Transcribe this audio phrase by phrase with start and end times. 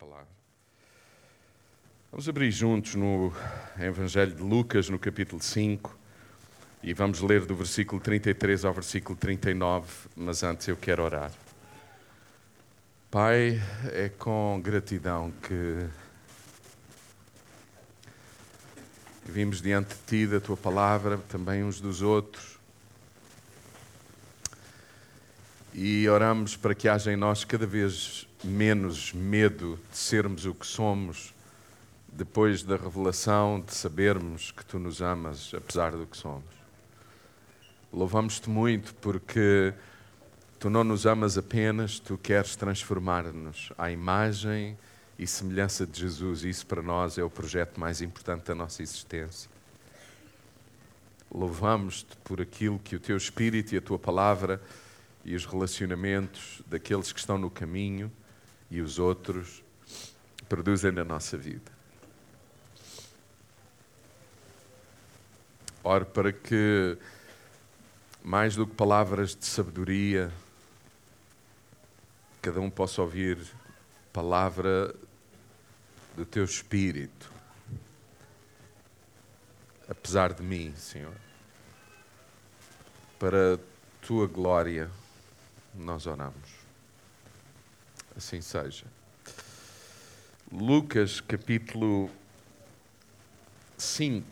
[0.00, 0.26] palavra.
[2.10, 3.30] Vamos abrir juntos no
[3.78, 5.94] Evangelho de Lucas, no capítulo 5,
[6.82, 11.30] e vamos ler do versículo 33 ao versículo 39, mas antes eu quero orar.
[13.10, 13.60] Pai,
[13.92, 15.86] é com gratidão que
[19.26, 22.49] vimos diante de Ti, da Tua palavra, também uns dos outros,
[25.72, 30.66] e oramos para que haja em nós cada vez menos medo de sermos o que
[30.66, 31.34] somos
[32.12, 36.60] depois da revelação de sabermos que tu nos amas apesar do que somos.
[37.92, 39.72] Louvamos-te muito porque
[40.58, 44.76] tu não nos amas apenas, tu queres transformar-nos à imagem
[45.18, 49.50] e semelhança de Jesus, isso para nós é o projeto mais importante da nossa existência.
[51.32, 54.60] Louvamos-te por aquilo que o teu Espírito e a tua palavra
[55.24, 58.10] e os relacionamentos daqueles que estão no caminho
[58.70, 59.62] e os outros
[60.48, 61.70] produzem na nossa vida.
[65.82, 66.98] Oro para que,
[68.22, 70.30] mais do que palavras de sabedoria,
[72.42, 73.38] cada um possa ouvir
[74.12, 74.94] palavra
[76.16, 77.30] do teu espírito,
[79.88, 81.14] apesar de mim, Senhor,
[83.18, 83.58] para a
[84.02, 84.90] tua glória,
[85.74, 86.48] nós oramos.
[88.16, 88.86] Assim seja.
[90.50, 92.10] Lucas capítulo
[93.78, 94.24] 5,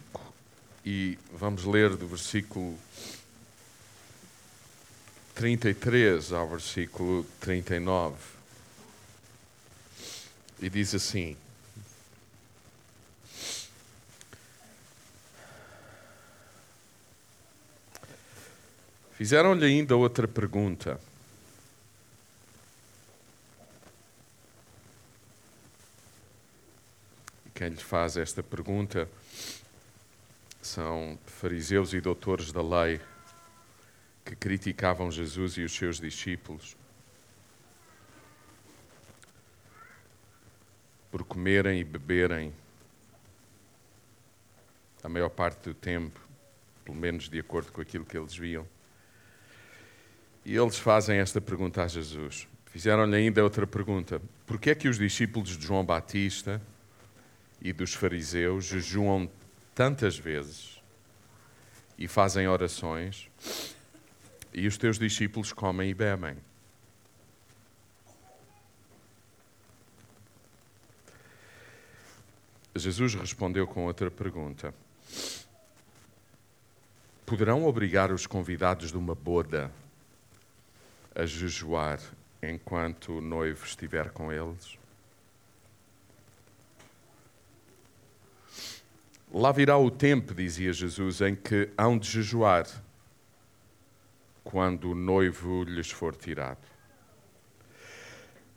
[0.84, 2.78] e vamos ler do versículo
[5.34, 8.16] 33 ao versículo 39.
[10.60, 11.36] E diz assim:
[19.12, 21.07] Fizeram-lhe ainda outra pergunta.
[27.58, 29.08] Quem lhe faz esta pergunta
[30.62, 33.00] são fariseus e doutores da lei
[34.24, 36.76] que criticavam Jesus e os seus discípulos
[41.10, 42.54] por comerem e beberem
[45.02, 46.20] a maior parte do tempo,
[46.84, 48.64] pelo menos de acordo com aquilo que eles viam.
[50.44, 52.46] E eles fazem esta pergunta a Jesus.
[52.66, 56.62] Fizeram-lhe ainda outra pergunta: por que é que os discípulos de João Batista
[57.60, 59.30] e dos fariseus jejuam
[59.74, 60.80] tantas vezes
[61.98, 63.28] e fazem orações,
[64.54, 66.36] e os teus discípulos comem e bebem.
[72.74, 74.72] Jesus respondeu com outra pergunta:
[77.26, 79.70] Poderão obrigar os convidados de uma boda
[81.14, 82.00] a jejuar
[82.40, 84.77] enquanto o noivo estiver com eles?
[89.32, 92.66] Lá virá o tempo, dizia Jesus, em que hão de jejuar,
[94.42, 96.66] quando o noivo lhes for tirado.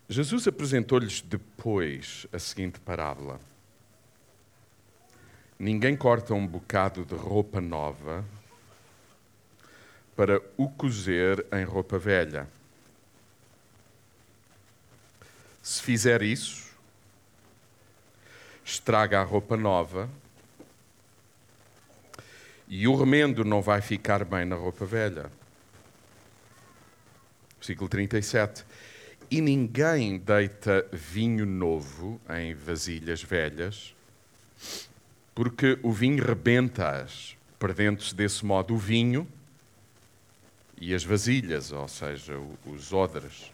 [0.08, 3.40] Jesus apresentou-lhes depois a seguinte parábola:
[5.60, 8.24] Ninguém corta um bocado de roupa nova
[10.16, 12.48] para o cozer em roupa velha.
[15.62, 16.72] Se fizer isso,
[18.64, 20.10] estraga a roupa nova
[22.72, 25.30] e o remendo não vai ficar bem na roupa velha.
[27.58, 28.64] Versículo 37.
[29.30, 33.94] E ninguém deita vinho novo em vasilhas velhas,
[35.36, 39.28] porque o vinho rebenta-as, perdendo-se desse modo o vinho
[40.80, 43.52] e as vasilhas, ou seja, os odres.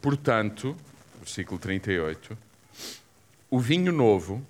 [0.00, 0.74] Portanto,
[1.18, 2.36] versículo 38,
[3.50, 4.44] o vinho novo,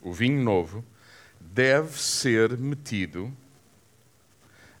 [0.00, 0.84] o vinho novo,
[1.56, 3.34] deve ser metido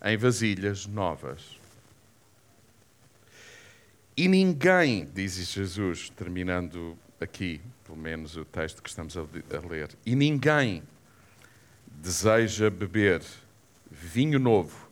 [0.04, 1.58] em vasilhas novas.
[4.14, 9.22] E ninguém, diz Jesus, terminando aqui, pelo menos o texto que estamos a
[9.66, 10.82] ler, e ninguém
[11.86, 13.22] deseja beber
[13.90, 14.86] vinho novo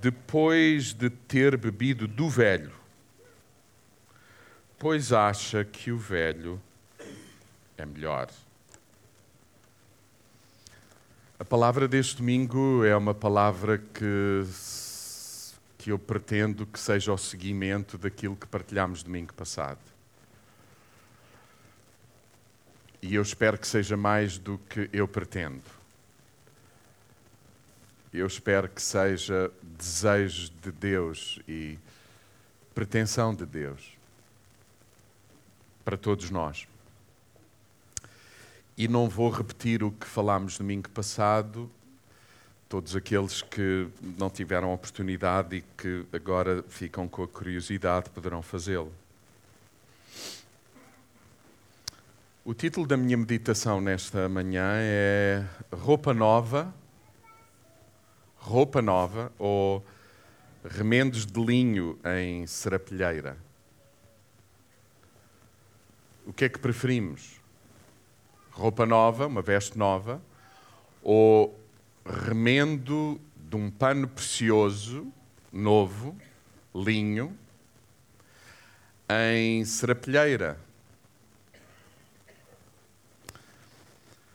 [0.00, 2.72] depois de ter bebido do velho,
[4.78, 6.62] pois acha que o velho
[7.76, 8.30] é melhor.
[11.40, 14.44] A palavra deste domingo é uma palavra que,
[15.78, 19.78] que eu pretendo que seja o seguimento daquilo que partilhámos domingo passado.
[23.00, 25.62] E eu espero que seja mais do que eu pretendo.
[28.12, 31.78] Eu espero que seja desejo de Deus e
[32.74, 33.96] pretensão de Deus.
[35.84, 36.66] para todos nós.
[38.78, 41.68] E não vou repetir o que falámos domingo passado,
[42.68, 48.92] todos aqueles que não tiveram oportunidade e que agora ficam com a curiosidade poderão fazê-lo.
[52.44, 56.72] O título da minha meditação nesta manhã é Roupa Nova,
[58.36, 59.84] Roupa Nova ou
[60.64, 63.36] Remendos de Linho em Serapilheira.
[66.24, 67.37] O que é que preferimos?
[68.58, 70.20] Roupa nova, uma veste nova,
[71.00, 71.56] ou
[72.04, 75.06] remendo de um pano precioso,
[75.52, 76.16] novo,
[76.74, 77.38] linho,
[79.08, 80.58] em serapilheira.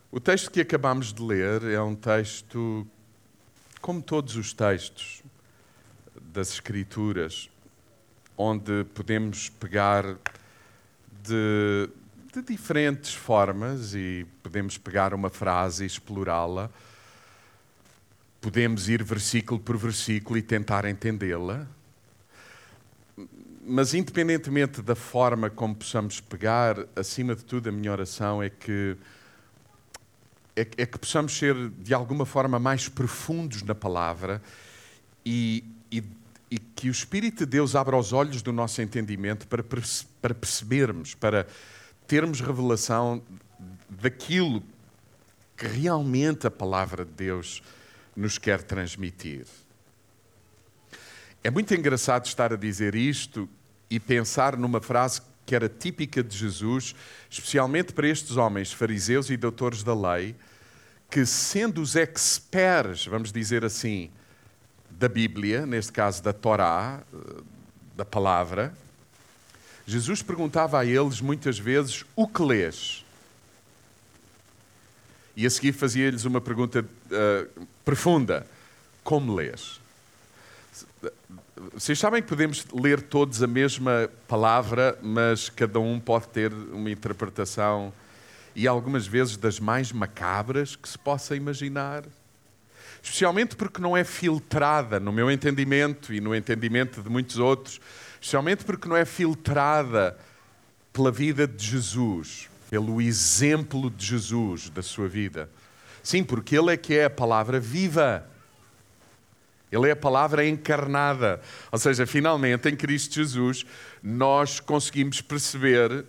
[0.10, 2.88] O texto que acabamos de ler é um texto,
[3.82, 5.22] como todos os textos
[6.22, 7.50] das Escrituras,
[8.38, 10.18] onde podemos pegar
[11.22, 11.90] de,
[12.34, 16.68] de diferentes formas e podemos pegar uma frase e explorá-la.
[18.42, 21.68] Podemos ir versículo por versículo e tentar entendê-la,
[23.64, 28.98] mas independentemente da forma como possamos pegar, acima de tudo, a minha oração é que
[30.56, 34.42] é, é que possamos ser de alguma forma mais profundos na palavra
[35.24, 36.04] e, e,
[36.50, 41.14] e, que o Espírito de Deus abra os olhos do nosso entendimento para, para percebermos,
[41.14, 41.48] para
[42.08, 43.22] termos revelação
[43.90, 44.64] daquilo
[45.56, 47.62] que realmente a palavra de Deus
[48.16, 49.46] nos quer transmitir.
[51.44, 53.50] É muito engraçado estar a dizer isto
[53.90, 56.96] e pensar numa frase que era típica de Jesus,
[57.30, 60.36] especialmente para estes homens fariseus e doutores da lei,
[61.10, 64.10] que sendo os experts, vamos dizer assim,
[64.90, 67.04] da Bíblia, neste caso da Torá,
[67.96, 68.74] da palavra,
[69.86, 73.04] Jesus perguntava a eles muitas vezes: O que lês?
[75.36, 78.48] E a seguir fazia-lhes uma pergunta uh, profunda:
[79.04, 79.82] Como lês?
[81.74, 86.90] Vocês sabem que podemos ler todos a mesma palavra, mas cada um pode ter uma
[86.90, 87.94] interpretação
[88.56, 92.04] e algumas vezes das mais macabras que se possa imaginar.
[93.02, 97.82] Especialmente porque não é filtrada, no meu entendimento e no entendimento de muitos outros,
[98.24, 100.18] especialmente porque não é filtrada
[100.94, 105.50] pela vida de Jesus, pelo exemplo de Jesus da sua vida.
[106.02, 108.26] Sim, porque Ele é que é a palavra viva.
[109.70, 111.42] Ele é a palavra encarnada.
[111.70, 113.66] Ou seja, finalmente, em Cristo Jesus,
[114.02, 116.06] nós conseguimos perceber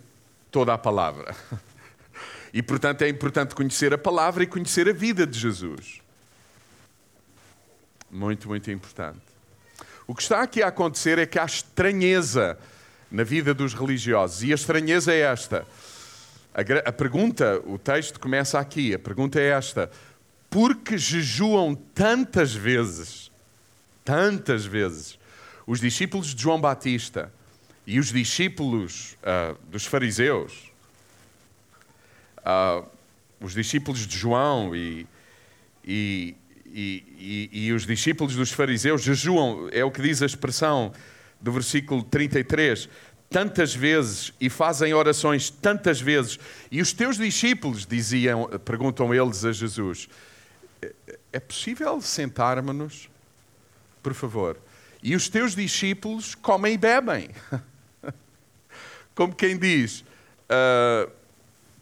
[0.52, 1.34] toda a palavra.
[2.52, 6.00] E, portanto, é importante conhecer a palavra e conhecer a vida de Jesus.
[8.08, 9.33] Muito, muito importante.
[10.06, 12.58] O que está aqui a acontecer é que há estranheza
[13.10, 14.42] na vida dos religiosos.
[14.42, 15.66] E a estranheza é esta.
[16.84, 19.90] A, pergunta, o texto começa aqui, a pergunta é esta:
[20.48, 23.30] por que jejuam tantas vezes,
[24.04, 25.18] tantas vezes,
[25.66, 27.32] os discípulos de João Batista
[27.84, 30.72] e os discípulos uh, dos fariseus,
[32.38, 32.86] uh,
[33.40, 35.06] os discípulos de João e,
[35.84, 36.36] e,
[36.74, 40.92] e, e, os discípulos dos fariseus jejuam, é o que diz a expressão
[41.40, 42.88] do versículo 33,
[43.30, 46.38] tantas vezes e fazem orações tantas vezes.
[46.70, 50.08] E os teus discípulos diziam, perguntam eles a Jesus:
[51.32, 53.08] É possível sentarmos-nos,
[54.02, 54.58] por favor?
[55.00, 57.30] E os teus discípulos comem e bebem.
[59.14, 60.00] Como quem diz,
[60.50, 61.08] uh,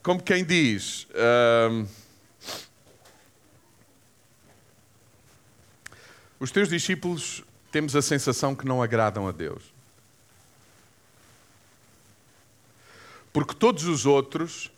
[0.02, 1.88] como quem diz, uh,
[6.42, 9.62] os teus discípulos temos a sensação que não agradam a Deus.
[13.32, 14.68] Porque todos os outros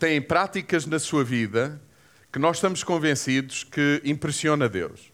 [0.00, 1.80] têm práticas na sua vida
[2.32, 5.12] que nós estamos convencidos que impressiona Deus.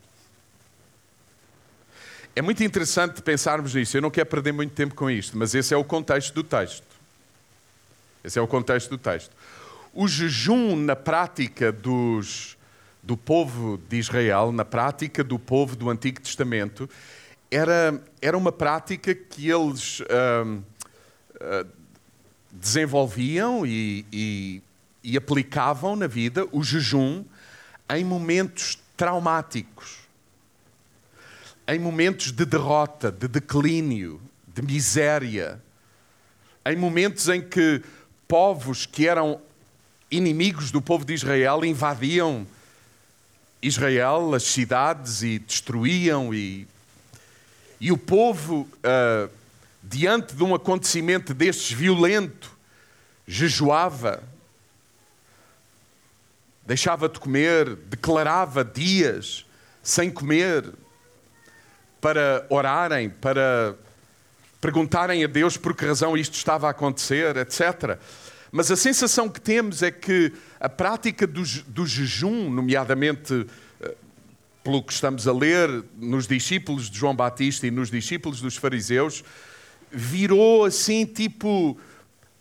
[2.34, 3.98] É muito interessante pensarmos nisso.
[3.98, 6.86] Eu não quero perder muito tempo com isto, mas esse é o contexto do texto.
[8.24, 9.36] Esse é o contexto do texto.
[9.92, 12.56] O jejum na prática dos,
[13.02, 16.88] do povo de Israel, na prática do povo do Antigo Testamento,
[17.50, 20.04] era, era uma prática que eles uh,
[21.36, 21.68] uh,
[22.52, 24.62] desenvolviam e, e,
[25.02, 27.24] e aplicavam na vida o jejum
[27.88, 29.98] em momentos traumáticos,
[31.66, 35.62] em momentos de derrota, de declínio, de miséria,
[36.66, 37.82] em momentos em que
[38.26, 39.40] povos que eram
[40.10, 42.46] inimigos do povo de Israel invadiam
[43.62, 46.66] Israel, as cidades e destruíam e,
[47.80, 49.30] e o povo uh,
[49.82, 52.56] diante de um acontecimento destes violento,
[53.26, 54.22] jejuava,
[56.66, 59.44] deixava de comer, declarava dias
[59.82, 60.72] sem comer,
[62.00, 63.74] para orarem, para
[64.60, 67.98] perguntarem a Deus por que razão isto estava a acontecer, etc.
[68.50, 73.46] Mas a sensação que temos é que a prática do, do jejum, nomeadamente
[73.80, 73.94] eh,
[74.64, 79.22] pelo que estamos a ler nos discípulos de João Batista e nos discípulos dos fariseus,
[79.90, 81.78] virou assim tipo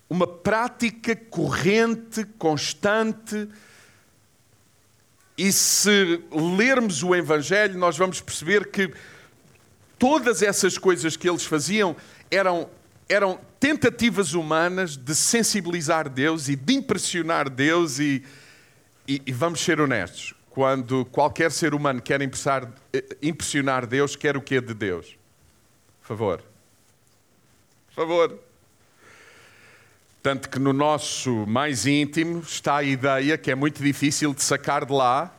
[0.09, 3.47] uma prática corrente, constante,
[5.37, 8.91] e se lermos o Evangelho, nós vamos perceber que
[9.99, 11.95] todas essas coisas que eles faziam
[12.31, 12.69] eram,
[13.09, 17.99] eram tentativas humanas de sensibilizar Deus e de impressionar Deus.
[17.99, 18.23] E,
[19.07, 22.19] e, e vamos ser honestos: quando qualquer ser humano quer
[23.21, 25.15] impressionar Deus, quer o que de Deus?
[26.01, 26.43] Por favor.
[27.87, 28.39] Por favor.
[30.21, 34.85] Tanto que no nosso mais íntimo está a ideia, que é muito difícil de sacar
[34.85, 35.33] de lá,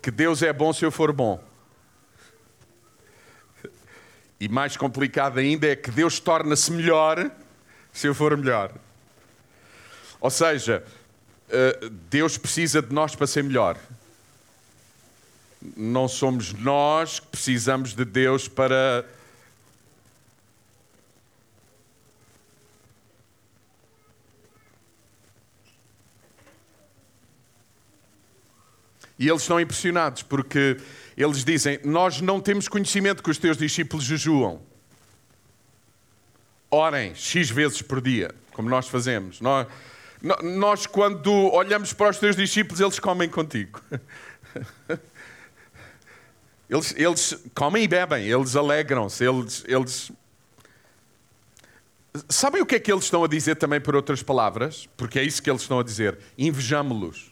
[0.00, 1.51] que Deus é bom se eu for bom.
[4.42, 7.30] E mais complicado ainda é que Deus torna-se melhor
[7.92, 8.72] se eu for melhor.
[10.20, 10.84] Ou seja,
[11.48, 13.78] eh, Deus precisa de nós para ser melhor.
[15.76, 19.04] Não somos nós que precisamos de Deus para
[29.16, 30.80] E eles estão impressionados porque
[31.16, 34.60] eles dizem: Nós não temos conhecimento que os teus discípulos jejuam.
[36.70, 39.40] Orem X vezes por dia, como nós fazemos.
[39.40, 39.66] Nós,
[40.42, 43.80] nós, quando olhamos para os teus discípulos, eles comem contigo.
[46.72, 50.10] Eles, eles comem e bebem, eles alegram-se, eles, eles.
[52.30, 54.88] Sabem o que é que eles estão a dizer também por outras palavras?
[54.96, 56.18] Porque é isso que eles estão a dizer.
[56.38, 57.31] Invejamos-los.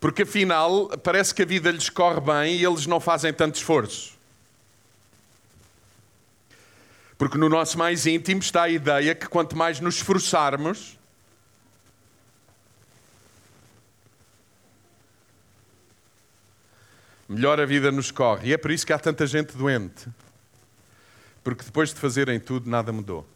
[0.00, 4.18] Porque afinal parece que a vida lhes corre bem e eles não fazem tanto esforço.
[7.18, 10.98] Porque no nosso mais íntimo está a ideia que quanto mais nos esforçarmos,
[17.28, 18.48] melhor a vida nos corre.
[18.48, 20.06] E é por isso que há tanta gente doente.
[21.44, 23.26] Porque depois de fazerem tudo, nada mudou.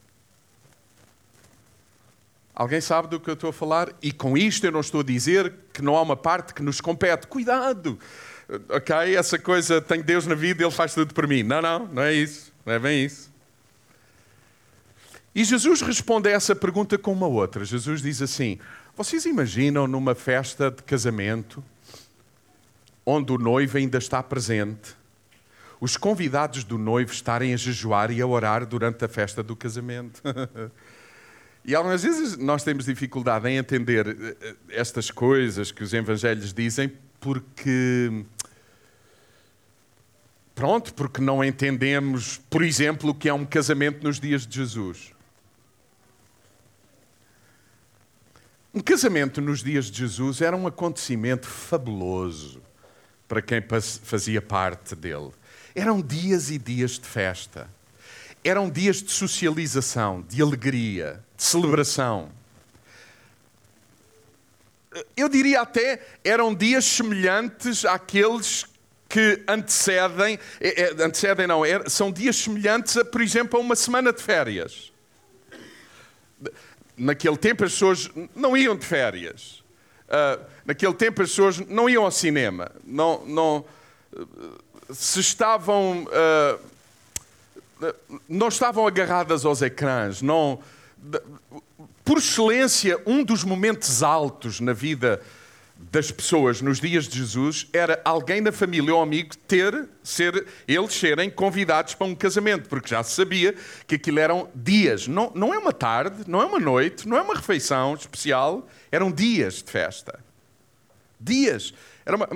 [2.55, 3.93] Alguém sabe do que eu estou a falar?
[4.01, 6.81] E com isto eu não estou a dizer que não há uma parte que nos
[6.81, 7.27] compete.
[7.27, 7.99] Cuidado!
[8.69, 11.43] Ok, essa coisa, tem Deus na vida, Ele faz tudo por mim.
[11.43, 12.53] Não, não, não é isso.
[12.65, 13.33] Não é bem isso.
[15.35, 17.65] E Jesus responde a essa pergunta com uma outra.
[17.65, 18.59] Jesus diz assim:
[18.97, 21.65] Vocês imaginam numa festa de casamento,
[23.05, 24.95] onde o noivo ainda está presente,
[25.81, 30.23] os convidados do noivo estarem a jejuar e a orar durante a festa do casamento?
[31.65, 36.53] E algumas vezes nós temos dificuldade em entender eh, eh, estas coisas que os evangelhos
[36.53, 38.25] dizem porque.
[40.55, 45.13] Pronto, porque não entendemos, por exemplo, o que é um casamento nos dias de Jesus.
[48.73, 52.63] Um casamento nos dias de Jesus era um acontecimento fabuloso
[53.27, 53.61] para quem
[54.03, 55.31] fazia parte dele.
[55.75, 57.69] Eram dias e dias de festa
[58.45, 62.31] eram dias de socialização, de alegria, de celebração.
[65.17, 68.67] Eu diria até eram dias semelhantes àqueles
[69.09, 73.75] que antecedem, é, é, antecedem não, é, são dias semelhantes, a, por exemplo, a uma
[73.75, 74.93] semana de férias.
[76.97, 79.65] Naquele tempo as pessoas não iam de férias.
[80.07, 82.71] Uh, naquele tempo as pessoas não iam ao cinema.
[82.85, 83.65] Não, não,
[84.93, 86.74] se estavam uh,
[88.29, 90.61] não estavam agarradas aos ecrãs, não,
[92.05, 95.21] por excelência, um dos momentos altos na vida
[95.77, 100.95] das pessoas nos dias de Jesus era alguém da família ou amigo ter, ser, eles
[100.95, 103.55] serem convidados para um casamento, porque já se sabia
[103.87, 105.07] que aquilo eram dias.
[105.07, 109.11] Não, não é uma tarde, não é uma noite, não é uma refeição especial, eram
[109.11, 110.19] dias de festa.
[111.21, 111.75] Dias.
[112.07, 112.29] Era uma,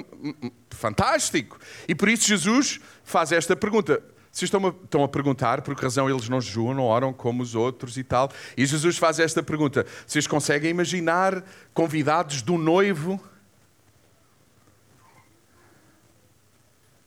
[0.71, 1.59] fantástico.
[1.87, 4.03] E por isso Jesus faz esta pergunta:
[4.39, 7.43] se estão a, estão a perguntar por que razão eles não jejuam, não oram como
[7.43, 8.31] os outros e tal.
[8.57, 11.43] E Jesus faz esta pergunta: vocês conseguem imaginar
[11.75, 13.21] convidados do noivo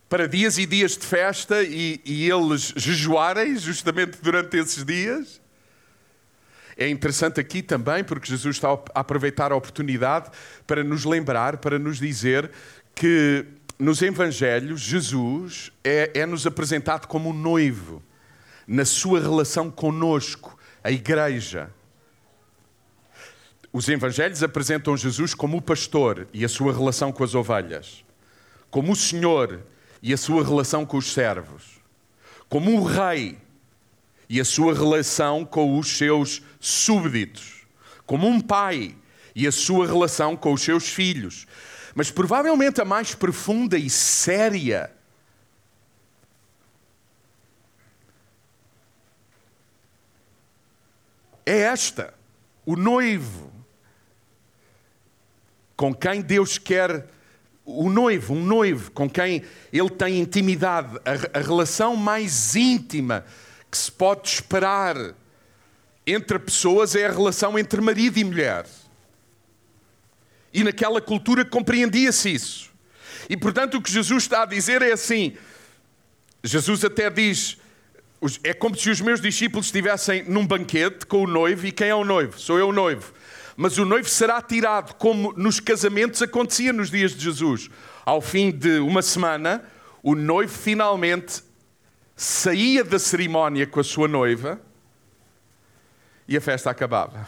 [0.10, 5.40] para dias e dias de festa e, e eles jejuarem justamente durante esses dias?
[6.76, 10.30] É interessante aqui também, porque Jesus está a aproveitar a oportunidade
[10.68, 12.52] para nos lembrar, para nos dizer
[12.94, 13.46] que
[13.82, 18.04] nos Evangelhos, Jesus é-nos é apresentado como um noivo
[18.68, 21.72] na sua relação conosco, a igreja.
[23.74, 28.06] Os evangelhos apresentam Jesus como o pastor e a sua relação com as ovelhas,
[28.70, 29.64] como o Senhor
[30.00, 31.80] e a sua relação com os servos,
[32.48, 33.40] como o rei
[34.30, 37.64] e a sua relação com os seus súbditos,
[38.06, 38.96] como um pai
[39.36, 41.48] e a sua relação com os seus filhos.
[41.94, 44.92] Mas provavelmente a mais profunda e séria
[51.46, 52.14] é esta:
[52.66, 53.52] o noivo,
[55.76, 57.08] com quem Deus quer.
[57.64, 63.24] O noivo, um noivo com quem ele tem intimidade, a, a relação mais íntima
[63.70, 64.96] que se pode esperar
[66.06, 68.66] entre pessoas é a relação entre marido e mulher.
[70.54, 72.72] E naquela cultura compreendia-se isso.
[73.30, 75.36] E portanto o que Jesus está a dizer é assim:
[76.44, 77.58] Jesus até diz,
[78.44, 81.96] é como se os meus discípulos estivessem num banquete com o noivo, e quem é
[81.96, 82.40] o noivo?
[82.40, 83.14] Sou eu o noivo.
[83.56, 87.70] Mas o noivo será tirado, como nos casamentos acontecia nos dias de Jesus.
[88.06, 89.64] Ao fim de uma semana,
[90.02, 91.44] o noivo finalmente
[92.16, 94.62] saía da cerimónia com a sua noiva
[96.28, 97.28] e a festa acabava.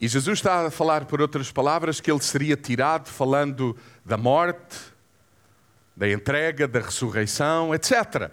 [0.00, 4.76] E Jesus está a falar, por outras palavras, que ele seria tirado, falando da morte,
[5.96, 8.30] da entrega, da ressurreição, etc.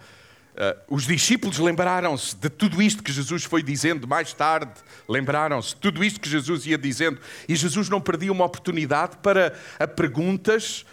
[0.55, 4.71] Uh, os discípulos lembraram-se de tudo isto que Jesus foi dizendo, mais tarde
[5.09, 7.19] lembraram-se de tudo isto que Jesus ia dizendo,
[7.49, 10.85] e Jesus não perdia uma oportunidade para a perguntas,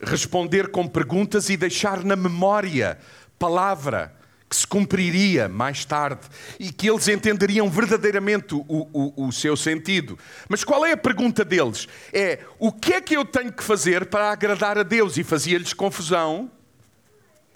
[0.00, 2.98] responder com perguntas e deixar na memória
[3.38, 4.15] palavra
[4.48, 6.20] que se cumpriria mais tarde
[6.58, 10.16] e que eles entenderiam verdadeiramente o, o, o, seu sentido.
[10.48, 11.88] Mas qual é a pergunta deles?
[12.12, 15.16] É o que é que eu tenho que fazer para agradar a Deus?
[15.16, 16.50] E fazia-lhes confusão,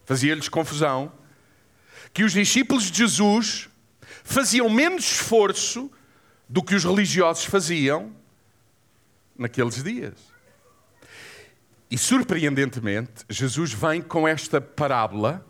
[0.04, 1.12] fazia-lhes confusão,
[2.12, 3.68] que os discípulos de Jesus
[4.24, 5.90] faziam menos esforço
[6.48, 8.12] do que os religiosos faziam
[9.38, 10.14] naqueles dias.
[11.88, 15.46] E surpreendentemente, Jesus vem com esta parábola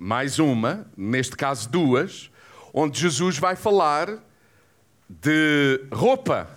[0.00, 2.30] mais uma, neste caso duas,
[2.72, 4.22] onde Jesus vai falar
[5.08, 6.48] de roupa.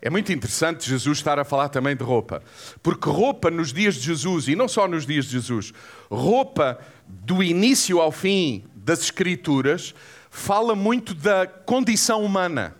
[0.00, 2.40] É muito interessante Jesus estar a falar também de roupa,
[2.80, 5.72] porque roupa nos dias de Jesus, e não só nos dias de Jesus,
[6.08, 9.92] roupa do início ao fim das Escrituras,
[10.30, 12.76] fala muito da condição humana.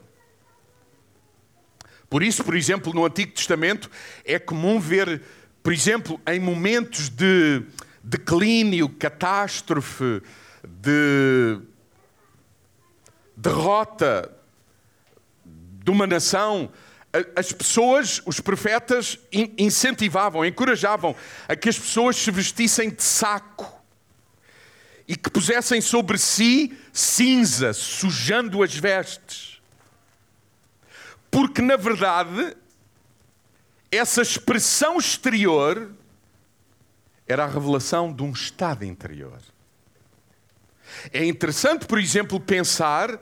[2.09, 3.90] Por isso, por exemplo, no Antigo Testamento
[4.25, 5.21] é comum ver,
[5.64, 7.64] por exemplo, em momentos de
[8.09, 10.23] declínio, catástrofe,
[10.64, 11.61] de
[13.37, 14.33] derrota
[15.44, 16.71] de uma nação,
[17.37, 19.18] as pessoas, os profetas,
[19.59, 21.14] incentivavam, encorajavam
[21.47, 23.79] a que as pessoas se vestissem de saco
[25.07, 29.61] e que pusessem sobre si cinza, sujando as vestes.
[31.31, 32.57] Porque, na verdade,
[33.90, 35.90] essa expressão exterior
[37.29, 39.38] era a revelação de um estado interior.
[41.12, 43.21] É interessante, por exemplo, pensar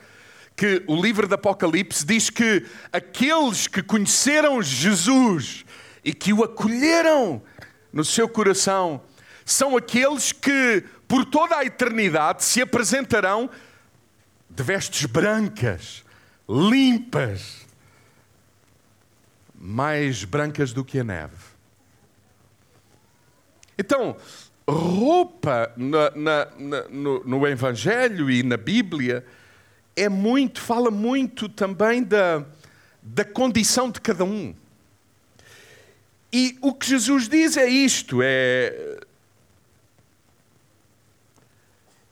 [0.54, 5.64] que o livro do Apocalipse diz que aqueles que conheceram Jesus
[6.04, 7.42] e que o acolheram
[7.92, 9.02] no seu coração
[9.44, 13.50] são aqueles que, por toda a eternidade, se apresentarão
[14.48, 16.04] de vestes brancas,
[16.48, 17.66] limpas,
[19.54, 21.55] mais brancas do que a neve.
[23.78, 24.16] Então,
[24.68, 29.24] roupa na, na, na, no, no, Evangelho e na Bíblia
[29.94, 32.44] é muito, fala muito também da,
[33.02, 34.54] da condição de cada um.
[36.32, 38.98] E o que Jesus diz é isto: é.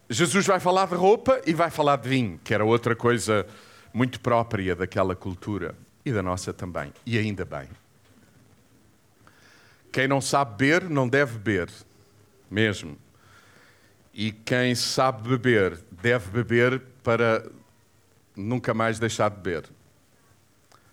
[0.08, 3.46] Jesus vai falar de roupa e vai falar de vinho, que era outra coisa
[3.92, 5.74] muito própria daquela cultura
[6.04, 7.68] e da nossa também, e ainda bem.
[9.94, 11.70] Quem não sabe beber, não deve beber,
[12.50, 12.98] mesmo.
[14.12, 17.48] E quem sabe beber, deve beber para
[18.34, 19.70] nunca mais deixar de beber.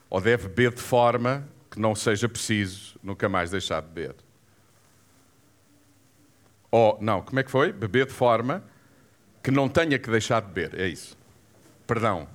[0.08, 4.16] Ou deve beber de forma que não seja preciso nunca mais deixar de beber.
[6.70, 7.74] Ou, não, como é que foi?
[7.74, 8.64] Beber de forma
[9.42, 10.80] que não tenha que deixar de beber.
[10.80, 11.18] É isso.
[11.88, 12.28] Perdão.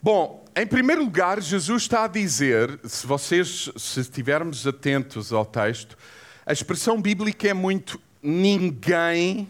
[0.00, 5.96] Bom, em primeiro lugar, Jesus está a dizer, se vocês se estivermos atentos ao texto,
[6.44, 9.48] a expressão bíblica é muito ninguém.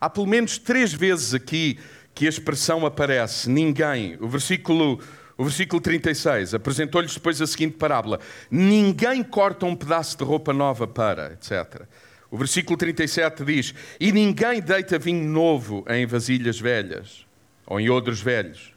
[0.00, 1.78] Há pelo menos três vezes aqui
[2.14, 4.16] que a expressão aparece, ninguém.
[4.20, 5.00] O versículo,
[5.38, 8.18] o versículo 36 apresentou-lhes depois a seguinte parábola:
[8.50, 11.82] Ninguém corta um pedaço de roupa nova para, etc.
[12.30, 17.24] O versículo 37 diz: E ninguém deita vinho novo em vasilhas velhas
[17.66, 18.75] ou em odres velhos.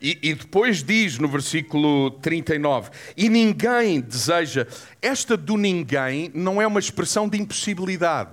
[0.00, 4.66] E, e, depois diz no versículo 39: E ninguém deseja.
[5.02, 8.30] Esta do ninguém não é uma expressão de impossibilidade.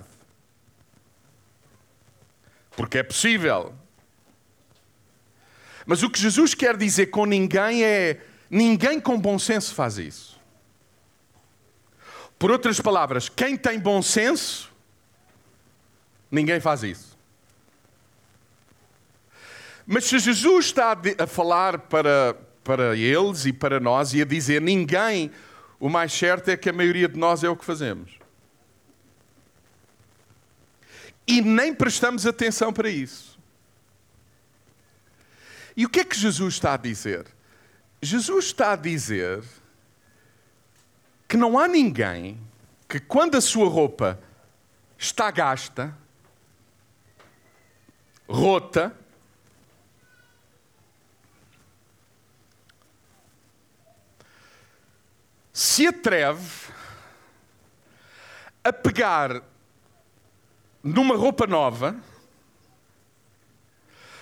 [2.75, 3.73] Porque é possível.
[5.85, 10.39] Mas o que Jesus quer dizer com ninguém é: ninguém com bom senso faz isso.
[12.37, 14.71] Por outras palavras, quem tem bom senso,
[16.29, 17.04] ninguém faz isso.
[19.85, 24.61] Mas se Jesus está a falar para, para eles e para nós e a dizer
[24.61, 25.31] ninguém,
[25.79, 28.17] o mais certo é que a maioria de nós é o que fazemos.
[31.27, 33.39] E nem prestamos atenção para isso.
[35.77, 37.25] E o que é que Jesus está a dizer?
[38.01, 39.43] Jesus está a dizer
[41.27, 42.39] que não há ninguém
[42.87, 44.19] que, quando a sua roupa
[44.97, 45.95] está gasta,
[48.27, 48.95] rota,
[55.55, 56.67] se atreve
[58.61, 59.41] a pegar
[60.83, 61.95] numa roupa nova,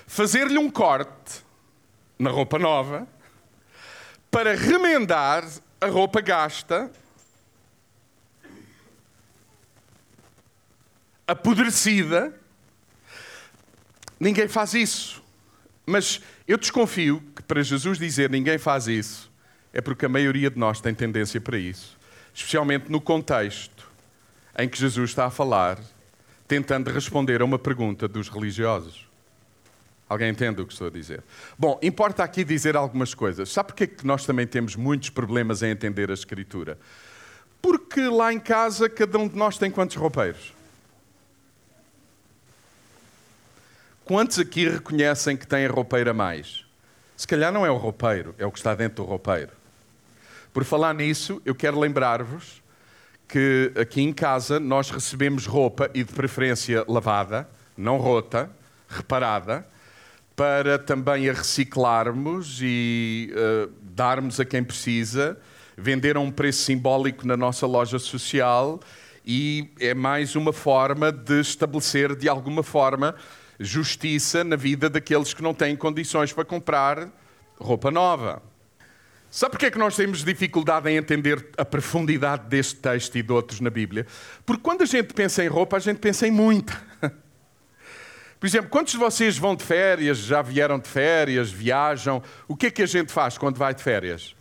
[0.05, 1.43] fazer-lhe um corte
[2.19, 3.07] na roupa nova,
[4.29, 5.43] para remendar
[5.81, 6.91] a roupa gasta,
[11.27, 12.39] apodrecida.
[14.19, 15.23] Ninguém faz isso.
[15.83, 19.32] Mas eu desconfio que para Jesus dizer ninguém faz isso,
[19.73, 21.97] é porque a maioria de nós tem tendência para isso.
[22.33, 23.91] Especialmente no contexto
[24.57, 25.79] em que Jesus está a falar,
[26.47, 29.07] tentando responder a uma pergunta dos religiosos.
[30.07, 31.23] Alguém entende o que estou a dizer?
[31.57, 33.51] Bom, importa aqui dizer algumas coisas.
[33.51, 36.77] Sabe porquê que nós também temos muitos problemas em entender a Escritura?
[37.59, 40.53] Porque lá em casa cada um de nós tem quantos roupeiros?
[44.05, 46.65] Quantos aqui reconhecem que têm a roupeira mais?
[47.15, 49.62] Se calhar não é o roupeiro, é o que está dentro do roupeiro.
[50.53, 52.61] Por falar nisso, eu quero lembrar-vos
[53.27, 58.51] que aqui em casa nós recebemos roupa e de preferência lavada, não rota,
[58.87, 59.67] reparada,
[60.35, 65.39] para também a reciclarmos e uh, darmos a quem precisa,
[65.75, 68.79] vender a um preço simbólico na nossa loja social
[69.25, 73.15] e é mais uma forma de estabelecer de alguma forma
[73.59, 77.09] justiça na vida daqueles que não têm condições para comprar
[77.57, 78.52] roupa nova.
[79.33, 83.33] Sabe porquê é que nós temos dificuldade em entender a profundidade deste texto e de
[83.33, 84.05] outros na Bíblia?
[84.45, 86.79] Porque quando a gente pensa em roupa, a gente pensa em muita.
[88.39, 92.21] Por exemplo, quantos de vocês vão de férias, já vieram de férias, viajam?
[92.47, 94.35] O que é que a gente faz quando vai de férias?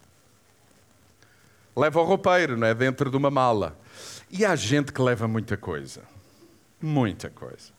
[1.74, 2.74] Leva o roupeiro, não é?
[2.74, 3.80] Dentro de uma mala.
[4.30, 6.02] E há gente que leva muita coisa.
[6.78, 7.72] Muita coisa.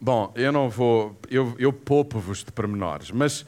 [0.00, 1.16] Bom, eu não vou.
[1.30, 3.46] Eu, eu poupo-vos de pormenores, mas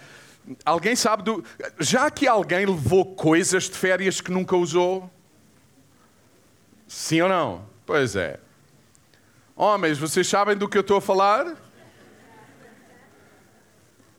[0.64, 1.44] alguém sabe do.
[1.78, 5.10] Já que alguém levou coisas de férias que nunca usou?
[6.86, 7.66] Sim ou não?
[7.84, 8.40] Pois é.
[9.54, 11.56] Homens, vocês sabem do que eu estou a falar?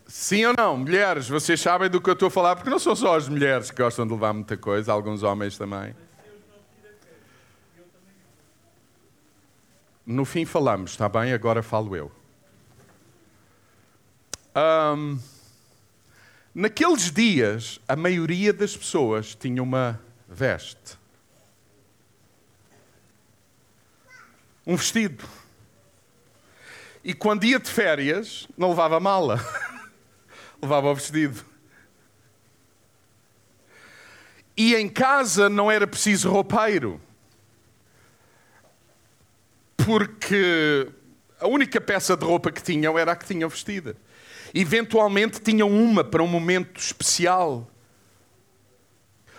[0.08, 0.78] Sim ou não?
[0.78, 2.56] Mulheres, vocês sabem do que eu estou a falar?
[2.56, 5.94] Porque não são só as mulheres que gostam de levar muita coisa, alguns homens também.
[10.06, 11.34] No fim falamos, está bem?
[11.34, 12.10] Agora falo eu.
[14.56, 15.20] Um,
[16.58, 20.98] naqueles dias, a maioria das pessoas tinha uma veste.
[24.68, 25.24] um vestido.
[27.02, 29.40] E quando ia de férias, não levava mala,
[30.62, 31.42] levava o vestido.
[34.58, 37.00] E em casa não era preciso roupeiro,
[39.78, 40.92] porque
[41.40, 43.96] a única peça de roupa que tinham era a que tinham vestida.
[44.60, 47.70] Eventualmente tinham uma para um momento especial.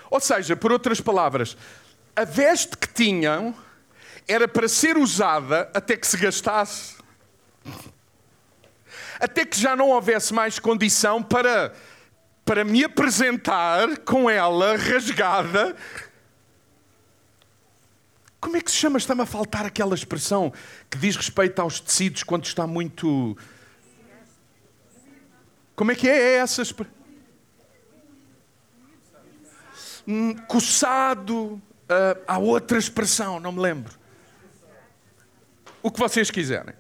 [0.09, 1.57] Ou seja, por outras palavras,
[2.15, 3.53] a veste que tinham
[4.29, 6.95] era para ser usada até que se gastasse.
[9.19, 11.75] Até que já não houvesse mais condição para,
[12.45, 15.75] para me apresentar com ela rasgada.
[18.41, 18.99] Como é que se chama?
[18.99, 20.53] Está-me a faltar aquela expressão
[20.89, 23.37] que diz respeito aos tecidos quando está muito.
[25.79, 26.65] Como é que é, essa?
[30.07, 31.63] Hum, coçado.
[31.89, 33.97] Uh, há outra expressão, não me lembro
[35.81, 36.75] o que vocês quiserem.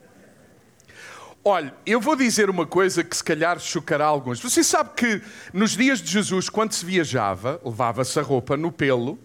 [1.44, 4.40] Olha, eu vou dizer uma coisa que se calhar chocará alguns.
[4.40, 9.16] Você sabe que nos dias de Jesus, quando se viajava, levava-se a roupa no pelo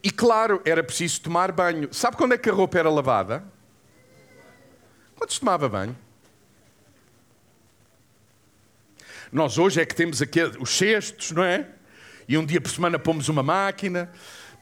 [0.00, 1.92] E claro, era preciso tomar banho.
[1.92, 3.44] Sabe quando é que a roupa era lavada?
[5.16, 5.96] Quando se tomava banho.
[9.32, 11.66] Nós hoje é que temos aqui os cestos, não é?
[12.28, 14.10] E um dia por semana pomos uma máquina.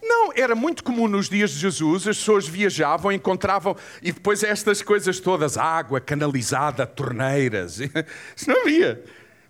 [0.01, 4.81] Não, era muito comum nos dias de Jesus, as pessoas viajavam, encontravam, e depois estas
[4.81, 7.79] coisas todas, água canalizada, torneiras,
[8.35, 9.03] isso não havia.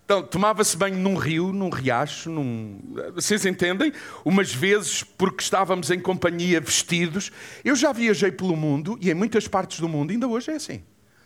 [0.04, 2.82] Então, tomava-se banho num rio, num riacho, num...
[3.14, 3.94] vocês entendem?
[4.26, 7.32] Umas vezes porque estávamos em companhia vestidos.
[7.64, 10.82] Eu já viajei pelo mundo, e em muitas partes do mundo ainda hoje é assim.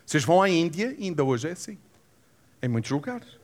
[0.06, 1.78] Vocês vão à Índia e ainda hoje é assim.
[2.62, 3.43] Em muitos lugares.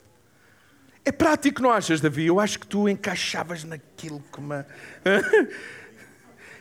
[1.06, 2.26] É prático, não achas, Davi?
[2.26, 4.68] Eu acho que tu encaixavas naquilo como uma...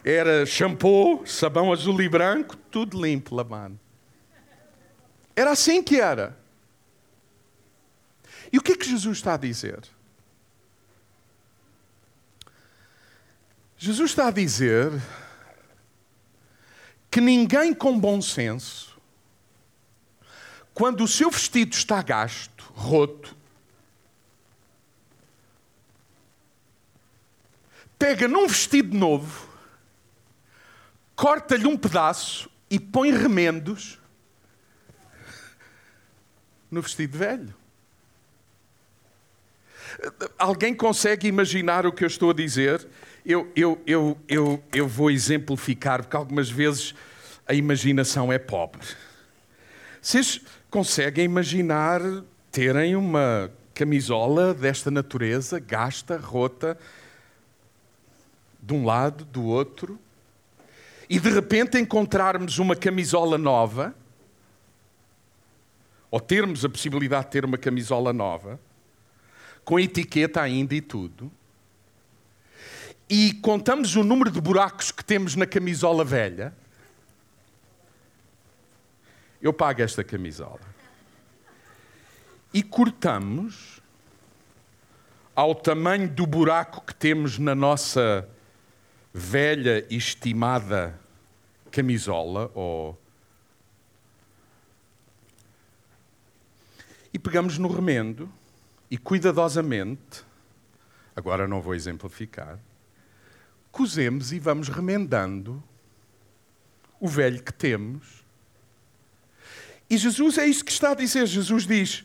[0.05, 3.79] Era shampoo, sabão azul e branco, tudo limpo, lavado.
[5.37, 6.37] Era assim que era.
[8.53, 9.81] E o que é que Jesus está a dizer?
[13.77, 14.91] Jesus está a dizer
[17.11, 18.99] que ninguém com bom senso,
[20.75, 23.37] quando o seu vestido está gasto, roto,
[27.99, 29.49] pega num vestido novo,
[31.17, 33.99] corta-lhe um pedaço e põe remendos
[36.71, 37.55] no vestido velho.
[40.39, 42.87] Alguém consegue imaginar o que eu estou a dizer?
[43.25, 46.95] Eu, eu, eu, eu, eu vou exemplificar, porque algumas vezes
[47.47, 48.87] a imaginação é pobre.
[50.01, 52.01] Vocês conseguem imaginar
[52.53, 56.79] terem uma camisola desta natureza, gasta, rota,
[58.69, 59.99] de um lado, do outro,
[61.09, 63.95] e de repente encontrarmos uma camisola nova,
[66.11, 68.61] ou termos a possibilidade de ter uma camisola nova,
[69.65, 71.33] com etiqueta ainda e tudo,
[73.09, 76.55] e contamos o número de buracos que temos na camisola velha,
[79.41, 80.61] eu pago esta camisola.
[82.53, 83.81] E cortamos
[85.35, 88.29] ao tamanho do buraco que temos na nossa
[89.19, 90.99] velha e estimada
[91.71, 92.99] camisola ou
[97.13, 98.31] e pegamos no remendo
[98.91, 100.25] e cuidadosamente,
[101.17, 102.59] agora não vou exemplificar,
[103.73, 105.63] cozemos e vamos remendando
[107.01, 108.25] o velho que temos.
[109.91, 111.27] E Jesus é isso que está a dizer.
[111.27, 112.05] Jesus diz: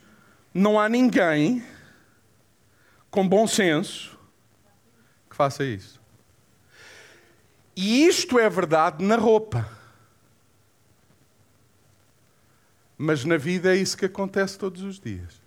[0.53, 1.63] não há ninguém
[3.11, 4.17] com bom senso
[5.29, 6.02] que faça isso.
[7.75, 9.67] E isto é verdade na roupa.
[12.97, 15.41] Mas na vida é isso que acontece todos os dias.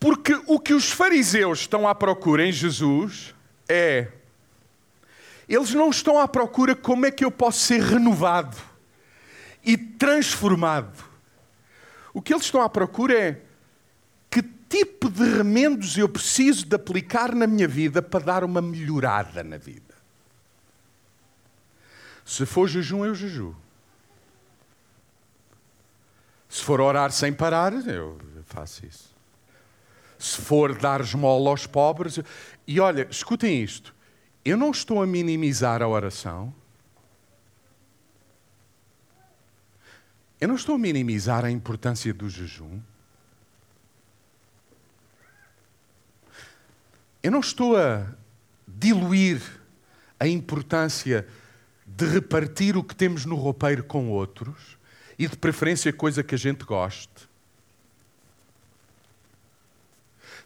[0.00, 3.34] Porque o que os fariseus estão à procura em Jesus
[3.68, 4.08] é.
[5.48, 8.56] Eles não estão à procura como é que eu posso ser renovado
[9.64, 11.04] e transformado.
[12.12, 13.42] O que eles estão à procura é
[14.68, 19.56] tipo de remendos eu preciso de aplicar na minha vida para dar uma melhorada na
[19.56, 19.94] vida?
[22.24, 23.56] Se for jejum, eu jejuo.
[26.48, 29.14] Se for orar sem parar, eu faço isso.
[30.18, 32.20] Se for dar esmola aos pobres.
[32.66, 33.94] E olha, escutem isto.
[34.44, 36.54] Eu não estou a minimizar a oração.
[40.40, 42.80] Eu não estou a minimizar a importância do jejum.
[47.22, 48.06] Eu não estou a
[48.66, 49.42] diluir
[50.20, 51.26] a importância
[51.86, 54.78] de repartir o que temos no roupeiro com outros
[55.18, 57.28] e de preferência coisa que a gente goste.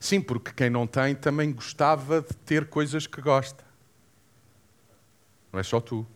[0.01, 3.63] Sim, porque quem não tem também gostava de ter coisas que gosta.
[5.53, 6.07] Não é só tu.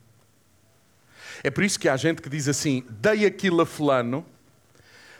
[1.45, 4.25] É por isso que há gente que diz assim: dei aquilo a fulano,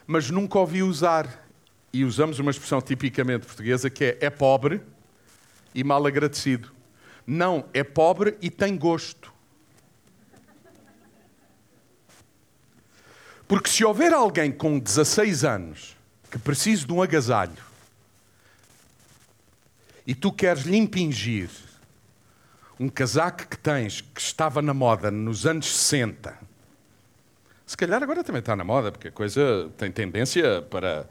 [0.07, 1.45] mas nunca ouvi usar.
[1.93, 4.81] E usamos uma expressão tipicamente portuguesa que é: é pobre
[5.77, 6.73] e mal agradecido.
[7.27, 9.33] Não, é pobre e tem gosto.
[13.47, 15.97] Porque se houver alguém com 16 anos
[16.31, 17.63] que precise de um agasalho
[20.07, 21.51] e tu queres lhe impingir
[22.81, 26.37] um casaco que tens que estava na moda nos anos 60,
[27.67, 31.09] se calhar agora também está na moda, porque a coisa tem tendência para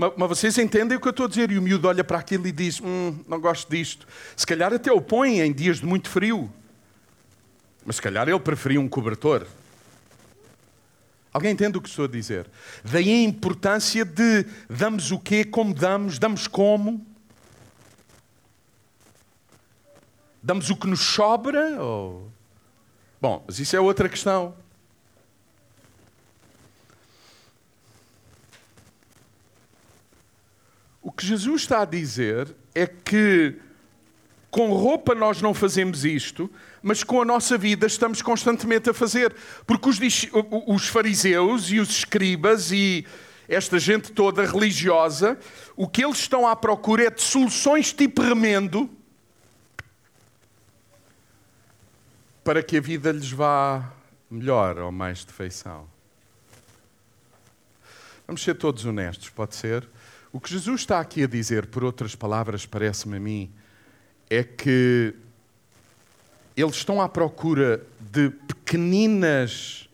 [0.00, 1.50] mas, mas, vocês entendem o que eu estou a dizer?
[1.50, 4.08] E o miúdo olha para aquilo e diz: Hum, não gosto disto.
[4.34, 6.50] Se calhar até o põe em dias de muito frio.
[7.84, 9.46] Mas se calhar ele preferia um cobertor.
[11.30, 12.48] Alguém entende o que estou a dizer?
[12.82, 17.06] Daí a importância de damos o quê, como damos, damos como.
[20.42, 21.78] Damos o que nos sobra?
[21.78, 22.32] Ou...
[23.20, 24.54] Bom, mas isso é outra questão.
[31.20, 33.54] Que Jesus está a dizer é que
[34.50, 36.50] com roupa nós não fazemos isto,
[36.82, 39.36] mas com a nossa vida estamos constantemente a fazer.
[39.66, 39.98] Porque os,
[40.66, 43.06] os, fariseus e os escribas e
[43.46, 45.38] esta gente toda religiosa,
[45.76, 48.88] o que eles estão à procura é de soluções tipo remendo
[52.42, 53.92] para que a vida lhes vá
[54.30, 55.86] melhor ou mais de feição.
[58.26, 59.86] Vamos ser todos honestos, pode ser?
[60.32, 63.50] O que Jesus está aqui a dizer, por outras palavras, parece-me a mim,
[64.28, 65.12] é que
[66.56, 69.88] eles estão à procura de pequeninas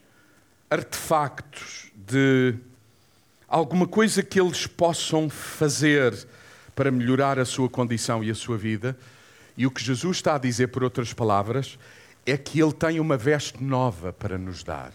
[0.69, 2.55] artefactos, de
[3.49, 6.27] alguma coisa que eles possam fazer
[6.75, 8.97] para melhorar a sua condição e a sua vida.
[9.57, 11.79] E o que Jesus está a dizer, por outras palavras,
[12.27, 14.93] é que Ele tem uma veste nova para nos dar.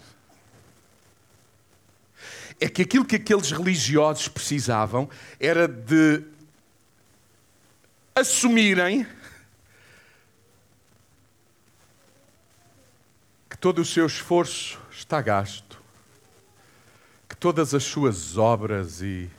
[2.62, 6.24] É que aquilo que aqueles religiosos precisavam era de
[8.16, 9.06] assumirem
[13.62, 15.80] todo o seu esforço está gasto,
[17.30, 19.30] que todas as suas obras e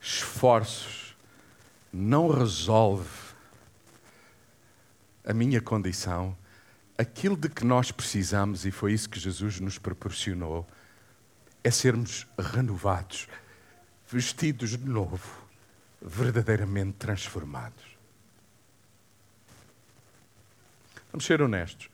[0.00, 1.16] esforços
[1.92, 3.10] não resolve
[5.24, 6.38] a minha condição,
[6.96, 10.64] aquilo de que nós precisamos, e foi isso que Jesus nos proporcionou,
[11.66, 13.26] é sermos renovados,
[14.08, 15.42] vestidos de novo,
[16.00, 17.82] verdadeiramente transformados.
[21.10, 21.90] Vamos ser honestos.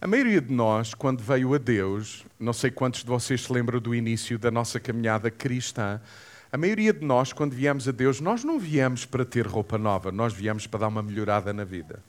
[0.00, 3.78] A maioria de nós, quando veio a Deus, não sei quantos de vocês se lembram
[3.78, 6.00] do início da nossa caminhada cristã,
[6.50, 10.10] a maioria de nós, quando viemos a Deus, nós não viemos para ter roupa nova,
[10.10, 12.02] nós viemos para dar uma melhorada na vida.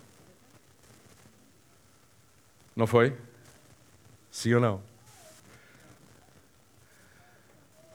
[2.73, 3.13] Não foi?
[4.31, 4.90] Sim ou não?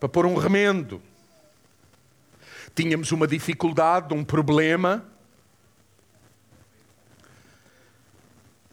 [0.06, 1.02] Para pôr um remendo.
[2.76, 5.04] Tínhamos uma dificuldade, um problema,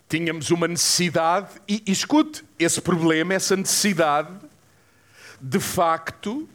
[0.07, 4.31] tínhamos uma necessidade, e, e escute, esse problema, essa necessidade,
[5.41, 6.47] de facto,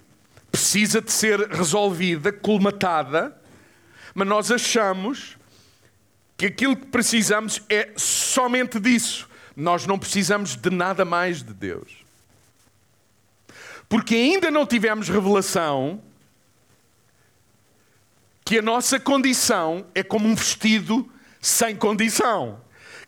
[0.52, 3.36] precisa de ser resolvida, colmatada,
[4.14, 5.36] mas nós achamos
[6.36, 9.28] que aquilo que precisamos é somente disso.
[9.56, 11.97] Nós não precisamos de nada mais de Deus.
[13.88, 16.02] Porque ainda não tivemos revelação
[18.44, 21.08] que a nossa condição é como um vestido
[21.40, 22.60] sem condição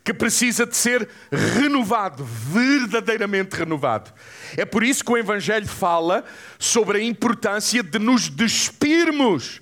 [0.03, 4.11] que precisa de ser renovado, verdadeiramente renovado.
[4.57, 6.25] É por isso que o Evangelho fala
[6.57, 9.61] sobre a importância de nos despirmos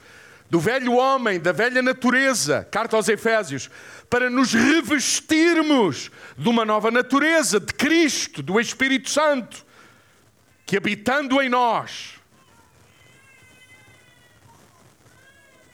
[0.49, 3.69] do velho homem, da velha natureza, carta aos Efésios,
[4.09, 9.65] para nos revestirmos de uma nova natureza, de Cristo, do Espírito Santo,
[10.69, 12.19] que habitando em nós,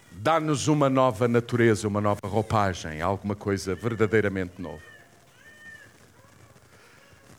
[0.09, 4.81] dá-nos uma nova natureza, uma nova roupagem, alguma coisa verdadeiramente nova.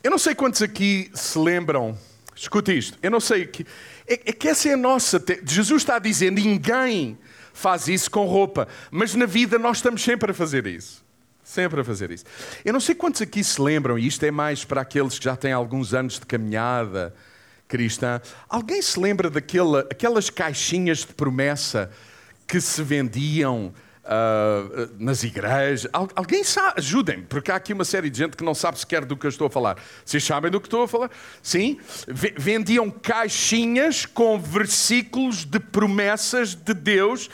[0.03, 1.97] Eu não sei quantos aqui se lembram,
[2.35, 3.65] escute isto, eu não sei que.
[4.07, 5.19] É, é que essa é a nossa.
[5.43, 7.17] Jesus está a dizer: ninguém
[7.55, 11.03] faz isso com roupa, mas na vida nós estamos sempre a fazer isso.
[11.43, 12.25] Sempre a fazer isso.
[12.63, 15.35] Eu não sei quantos aqui se lembram, e isto é mais para aqueles que já
[15.35, 17.15] têm alguns anos de caminhada
[17.67, 18.21] cristã.
[18.47, 21.91] Alguém se lembra daquelas caixinhas de promessa
[22.47, 23.73] que se vendiam
[24.07, 25.89] uh, nas igrejas.
[26.15, 26.75] alguém sabe?
[26.77, 29.29] Ajudem-me, porque há aqui uma série de gente que não sabe sequer do que eu
[29.29, 29.77] estou a falar.
[30.03, 31.11] Vocês sabem do que estou a falar?
[31.41, 31.79] Sim?
[32.07, 37.29] vendiam caixinhas com versículos de promessas de Deus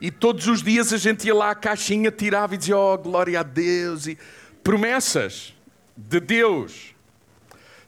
[0.00, 3.40] e todos os dias a gente ia lá à caixinha, tirava e dizia: Oh, glória
[3.40, 4.06] a Deus!
[4.06, 4.18] E
[4.62, 5.54] promessas
[5.96, 6.94] de Deus.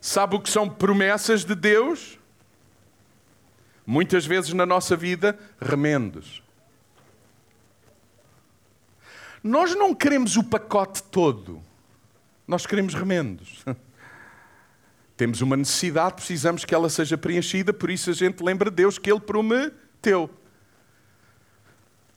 [0.00, 2.18] Sabe o que são promessas de Deus?
[3.86, 6.42] Muitas vezes na nossa vida, remendos.
[9.42, 11.62] Nós não queremos o pacote todo,
[12.46, 13.64] nós queremos remendos.
[15.16, 19.10] Temos uma necessidade, precisamos que ela seja preenchida, por isso a gente lembra Deus que
[19.10, 20.30] Ele prometeu.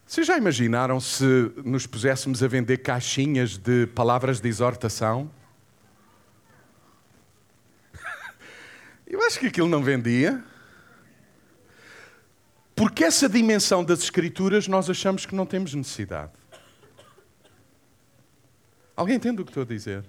[0.05, 5.29] Vocês já imaginaram se nos puséssemos a vender caixinhas de palavras de exortação?
[9.13, 10.43] Eu acho que aquilo não vendia.
[12.75, 16.31] Porque essa dimensão das Escrituras nós achamos que não temos necessidade.
[18.95, 20.03] Alguém entende o que estou a dizer?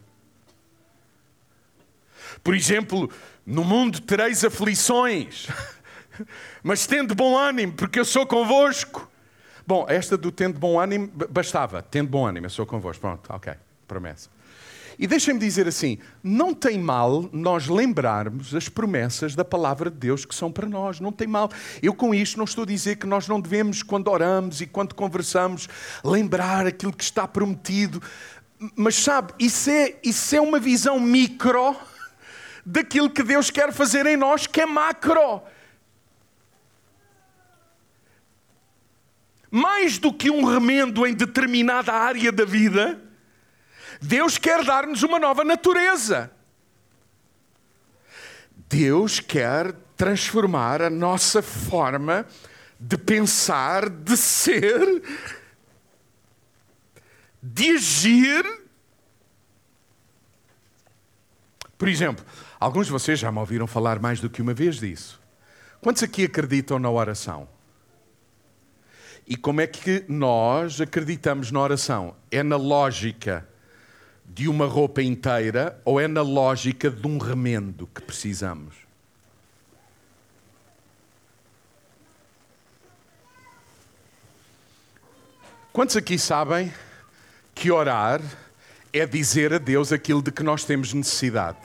[2.43, 3.11] Por exemplo,
[3.45, 5.49] no mundo tereis aflições,
[6.65, 9.07] mas tende bom ânimo, porque eu sou convosco.
[9.67, 11.83] Bom, esta do tendo bom ânimo, bastava.
[11.83, 13.03] Tendo bom ânimo, eu sou convosco.
[13.03, 13.53] Pronto, ok,
[13.87, 14.31] promessa.
[14.99, 20.25] E deixem-me dizer assim: não tem mal nós lembrarmos as promessas da palavra de Deus
[20.25, 21.51] que são para nós, não tem mal.
[21.83, 24.95] Eu com isto não estou a dizer que nós não devemos, quando oramos e quando
[24.95, 25.69] conversamos,
[26.05, 28.01] lembrar aquilo que está prometido.
[28.77, 31.77] Mas sabe, isso é, isso é uma visão micro
[32.65, 35.43] daquilo que Deus quer fazer em nós, que é macro.
[39.51, 43.04] Mais do que um remendo em determinada área da vida,
[44.05, 46.31] Deus quer dar-nos uma nova natureza.
[48.69, 52.27] Deus quer transformar a nossa forma
[52.79, 55.03] de pensar, de ser,
[57.43, 58.45] de agir.
[61.79, 62.25] Por exemplo,
[62.61, 65.21] alguns de vocês já me ouviram falar mais do que uma vez disso.
[65.81, 67.49] Quantos aqui acreditam na oração?
[69.27, 72.15] E como é que nós acreditamos na oração?
[72.31, 73.49] É na lógica
[74.25, 78.75] de uma roupa inteira ou é na lógica de um remendo que precisamos?
[85.73, 86.73] Quantos aqui sabem
[87.53, 88.21] que orar
[88.93, 91.59] é dizer a Deus aquilo de que nós temos necessidade?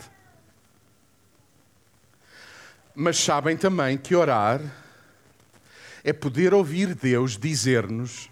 [2.96, 4.62] Mas sabem também que orar
[6.04, 8.32] é poder ouvir Deus dizer-nos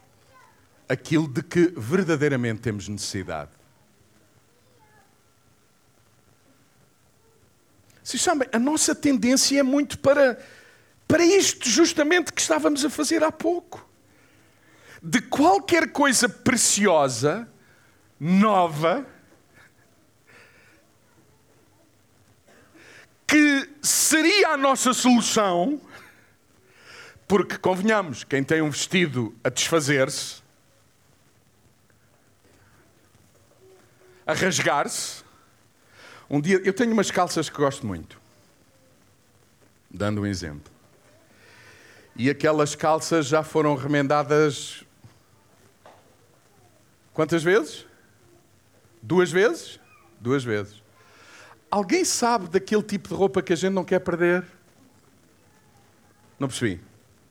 [0.90, 3.57] aquilo de que verdadeiramente temos necessidade.
[8.08, 10.40] Vocês sabem, a nossa tendência é muito para,
[11.06, 13.86] para isto, justamente, que estávamos a fazer há pouco.
[15.04, 17.52] De qualquer coisa preciosa,
[18.18, 19.06] nova,
[23.28, 25.82] que seria a nossa solução,
[27.28, 30.42] porque, convenhamos, quem tem um vestido a desfazer-se,
[34.26, 35.27] a rasgar-se,
[36.30, 38.20] um dia, eu tenho umas calças que gosto muito,
[39.90, 40.72] dando um exemplo.
[42.16, 44.84] E aquelas calças já foram remendadas
[47.14, 47.86] quantas vezes?
[49.02, 49.80] Duas vezes?
[50.20, 50.82] Duas vezes.
[51.70, 54.44] Alguém sabe daquele tipo de roupa que a gente não quer perder?
[56.40, 56.82] Não percebi.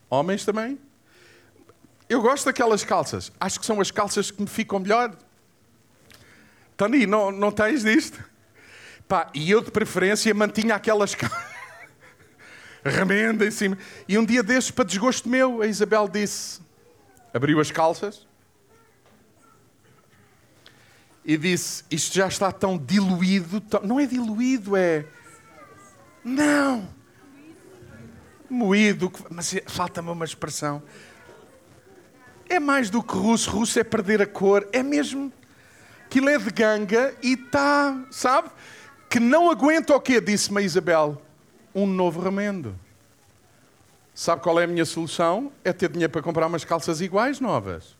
[0.08, 0.78] Homens também?
[2.08, 3.32] Eu gosto daquelas calças.
[3.40, 5.16] Acho que são as calças que me ficam melhor.
[6.76, 8.22] Tony, não, não tens disto?
[9.08, 11.16] Pá, e eu, de preferência, mantinha aquelas
[12.84, 13.78] remenda em cima.
[14.08, 16.60] E um dia desses, para desgosto meu, a Isabel disse:
[17.32, 18.26] abriu as calças
[21.24, 23.60] e disse: Isto já está tão diluído.
[23.60, 23.82] Tão...
[23.82, 25.04] Não é diluído, é.
[26.24, 26.88] Não!
[28.48, 30.82] Moído, mas é, falta-me uma expressão.
[32.48, 33.50] É mais do que russo.
[33.50, 34.68] Russo é perder a cor.
[34.72, 35.32] É mesmo.
[36.04, 38.48] Aquilo é de ganga e está, sabe?
[39.08, 40.20] Que não aguenta o quê?
[40.20, 41.20] Disse-me a Isabel.
[41.74, 42.78] Um novo remendo.
[44.14, 45.52] Sabe qual é a minha solução?
[45.62, 47.96] É ter dinheiro para comprar umas calças iguais, novas.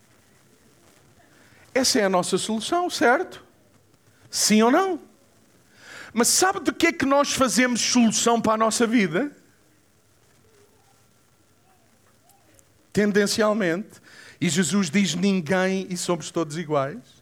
[1.74, 3.44] Essa é a nossa solução, certo?
[4.30, 5.00] Sim ou não?
[6.12, 9.30] Mas sabe de que é que nós fazemos solução para a nossa vida?
[12.92, 14.00] Tendencialmente.
[14.40, 17.15] E Jesus diz: ninguém e somos todos iguais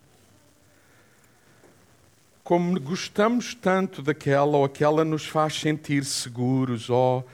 [2.45, 7.27] como gostamos tanto daquela ou aquela nos faz sentir seguros ou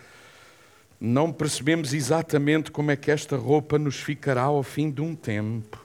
[1.00, 5.84] não percebemos exatamente como é que esta roupa nos ficará ao fim de um tempo.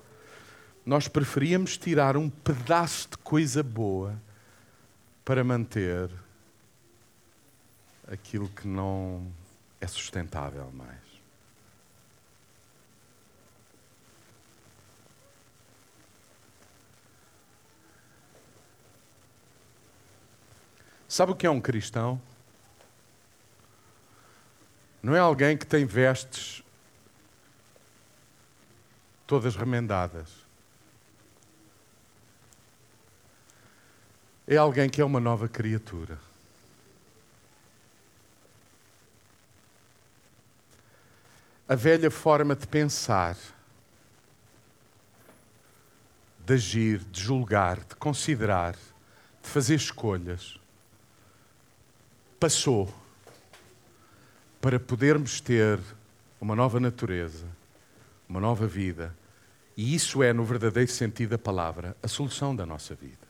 [0.86, 4.14] Nós preferíamos tirar um pedaço de coisa boa
[5.24, 6.12] para manter
[8.08, 9.26] aquilo que não
[9.82, 11.05] é sustentável mais.
[21.16, 22.22] Sabe o que é um cristão?
[25.02, 26.62] Não é alguém que tem vestes
[29.26, 30.28] todas remendadas.
[34.46, 36.20] É alguém que é uma nova criatura.
[41.66, 43.38] A velha forma de pensar,
[46.46, 50.60] de agir, de julgar, de considerar, de fazer escolhas
[52.46, 52.88] passou
[54.62, 55.80] para podermos ter
[56.40, 57.48] uma nova natureza,
[58.30, 59.16] uma nova vida.
[59.76, 63.26] E isso é, no verdadeiro sentido da palavra, a solução da nossa vida.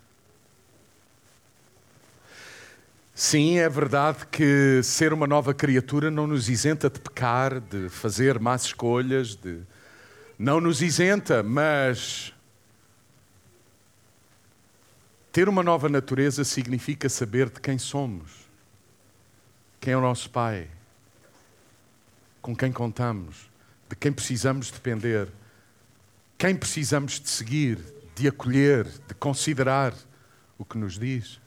[3.14, 8.38] Sim, é verdade que ser uma nova criatura não nos isenta de pecar, de fazer
[8.38, 9.62] más escolhas, de,
[10.38, 12.34] não nos isenta, mas
[15.32, 18.45] ter uma nova natureza significa saber de quem somos,
[19.86, 20.68] quem é o nosso Pai,
[22.42, 23.48] com quem contamos,
[23.88, 25.28] de quem precisamos depender,
[26.40, 27.78] quem precisamos de seguir,
[28.16, 29.94] de acolher, de considerar
[30.58, 31.40] o que nos diz.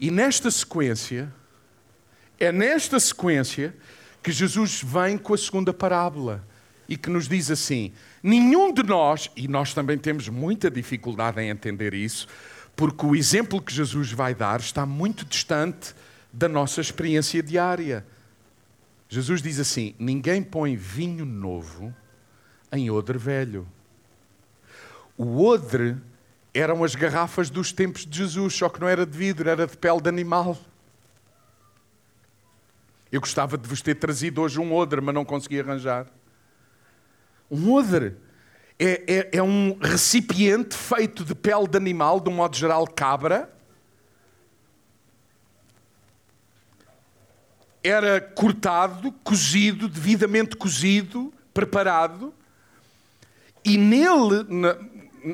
[0.00, 1.30] E nesta sequência,
[2.40, 3.76] é nesta sequência
[4.22, 6.42] que Jesus vem com a segunda parábola
[6.88, 7.92] e que nos diz assim:
[8.26, 12.26] nenhum de nós, e nós também temos muita dificuldade em entender isso,
[12.74, 15.94] porque o exemplo que Jesus vai dar está muito distante
[16.32, 18.04] da nossa experiência diária.
[19.08, 21.94] Jesus diz assim: ninguém põe vinho novo
[22.72, 23.66] em odre velho.
[25.16, 25.96] O odre
[26.52, 29.76] eram as garrafas dos tempos de Jesus, só que não era de vidro, era de
[29.76, 30.58] pele de animal.
[33.12, 36.08] Eu gostava de vos ter trazido hoje um odre, mas não consegui arranjar.
[37.50, 38.16] Um odre
[38.78, 43.50] é, é, é, um recipiente feito de pele de animal, de um modo geral cabra.
[47.82, 52.34] Era cortado, cozido, devidamente cozido, preparado,
[53.64, 54.76] e nele, na,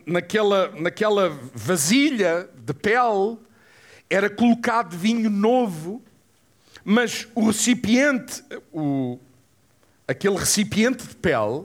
[0.07, 3.39] naquela, naquela vasilha de pele,
[4.09, 6.03] era colocado vinho novo
[6.85, 8.43] mas o recipiente,
[8.73, 9.19] o,
[10.07, 11.65] aquele recipiente de pele,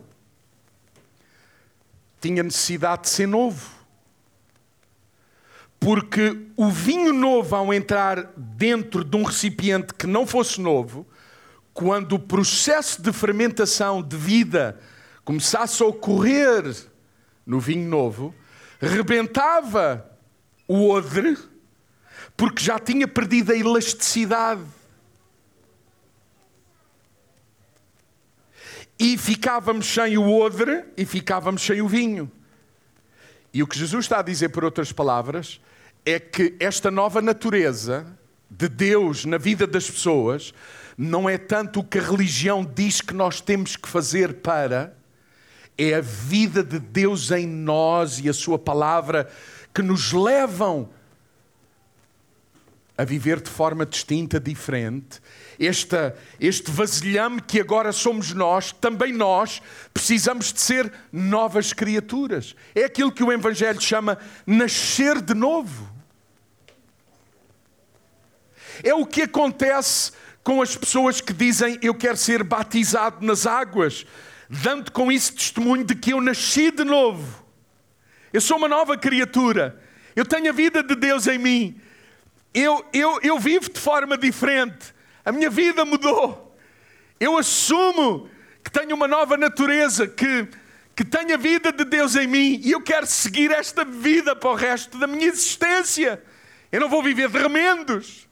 [2.28, 3.72] tinha necessidade de ser novo.
[5.80, 11.06] Porque o vinho novo, ao entrar dentro de um recipiente que não fosse novo,
[11.74, 14.80] quando o processo de fermentação de vida
[15.24, 16.76] começasse a ocorrer
[17.46, 18.36] no vinho novo,
[18.80, 20.10] rebentava
[20.68, 21.38] o odre,
[22.36, 24.64] porque já tinha perdido a elasticidade.
[29.00, 32.32] E ficávamos sem o odre e ficávamos sem o vinho.
[33.54, 35.60] E o que Jesus está a dizer, por outras palavras,
[36.06, 38.06] é que esta nova natureza
[38.50, 40.54] de Deus na vida das pessoas
[40.98, 44.98] não é tanto o que a religião diz que nós temos que fazer para,
[45.78, 49.30] é a vida de Deus em nós e a Sua palavra
[49.74, 50.90] que nos levam
[52.98, 55.22] a viver de forma distinta, diferente.
[55.60, 59.62] Esta, este vasilhame que agora somos nós, também nós,
[59.94, 62.56] precisamos de ser novas criaturas.
[62.74, 65.88] É aquilo que o Evangelho chama nascer de novo.
[68.84, 70.12] É o que acontece
[70.44, 74.06] com as pessoas que dizem eu quero ser batizado nas águas,
[74.50, 77.46] dando com isso testemunho de que eu nasci de novo.
[78.34, 79.80] Eu sou uma nova criatura.
[80.16, 81.82] Eu tenho a vida de Deus em mim
[82.54, 84.94] eu, eu, eu vivo de forma diferente,
[85.24, 86.58] a minha vida mudou.
[87.20, 88.30] Eu assumo
[88.64, 90.48] que tenho uma nova natureza, que,
[90.96, 94.50] que tenho a vida de Deus em mim e eu quero seguir esta vida para
[94.50, 96.22] o resto da minha existência.
[96.72, 98.28] Eu não vou viver de remendos.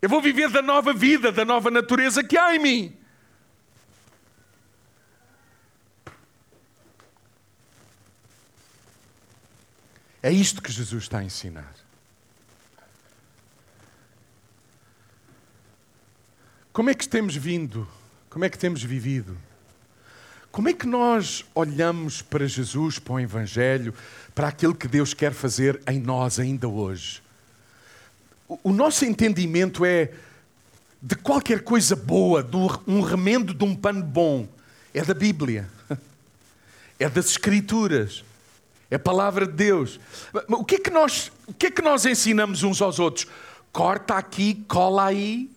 [0.00, 2.96] Eu vou viver da nova vida, da nova natureza que há em mim.
[10.22, 11.81] É isto que Jesus está a ensinar.
[16.72, 17.86] Como é que temos vindo?
[18.30, 19.36] Como é que temos vivido?
[20.50, 23.92] Como é que nós olhamos para Jesus, para o Evangelho,
[24.34, 27.22] para aquilo que Deus quer fazer em nós ainda hoje?
[28.62, 30.12] O nosso entendimento é
[31.00, 32.56] de qualquer coisa boa, de
[32.86, 34.48] um remendo de um pano bom,
[34.94, 35.68] é da Bíblia,
[36.98, 38.24] é das Escrituras,
[38.90, 40.00] é a palavra de Deus.
[40.48, 43.26] O que é que nós, o que é que nós ensinamos uns aos outros?
[43.70, 45.50] Corta aqui, cola aí,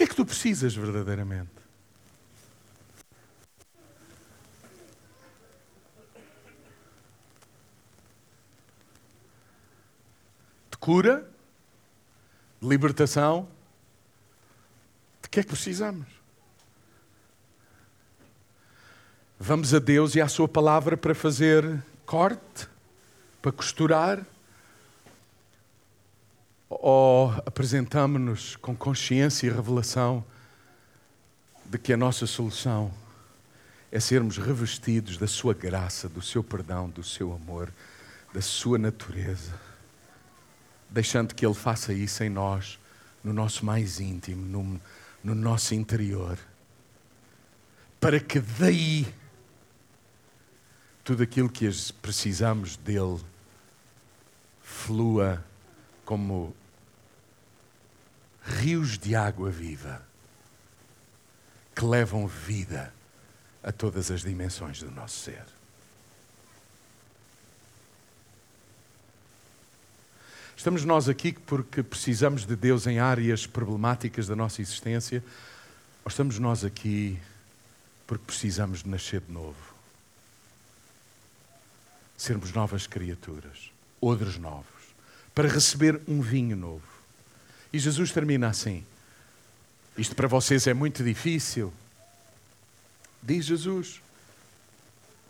[0.00, 1.50] que é que tu precisas verdadeiramente?
[10.70, 11.30] De cura?
[12.62, 13.46] De libertação?
[15.22, 16.06] De que é que precisamos?
[19.38, 22.66] Vamos a Deus e à Sua palavra para fazer corte,
[23.42, 24.26] para costurar,
[26.70, 30.24] ou apresentamos-nos com consciência e revelação
[31.66, 32.92] de que a nossa solução
[33.90, 37.72] é sermos revestidos da Sua graça, do Seu perdão, do Seu amor,
[38.32, 39.52] da Sua natureza,
[40.88, 42.78] deixando que Ele faça isso em nós,
[43.22, 44.80] no nosso mais íntimo, no,
[45.24, 46.38] no nosso interior,
[47.98, 49.12] para que daí
[51.02, 51.68] tudo aquilo que
[52.00, 53.20] precisamos dele
[54.62, 55.44] flua
[56.04, 56.54] como
[58.50, 60.02] rios de água viva
[61.74, 62.92] que levam vida
[63.62, 65.44] a todas as dimensões do nosso ser.
[70.56, 75.24] Estamos nós aqui porque precisamos de Deus em áreas problemáticas da nossa existência,
[76.04, 77.18] ou estamos nós aqui
[78.06, 79.56] porque precisamos de nascer de novo?
[82.14, 83.70] Sermos novas criaturas,
[84.02, 84.66] odres novos,
[85.34, 86.89] para receber um vinho novo.
[87.72, 88.84] E Jesus termina assim:
[89.96, 91.72] Isto para vocês é muito difícil.
[93.22, 94.00] Diz Jesus.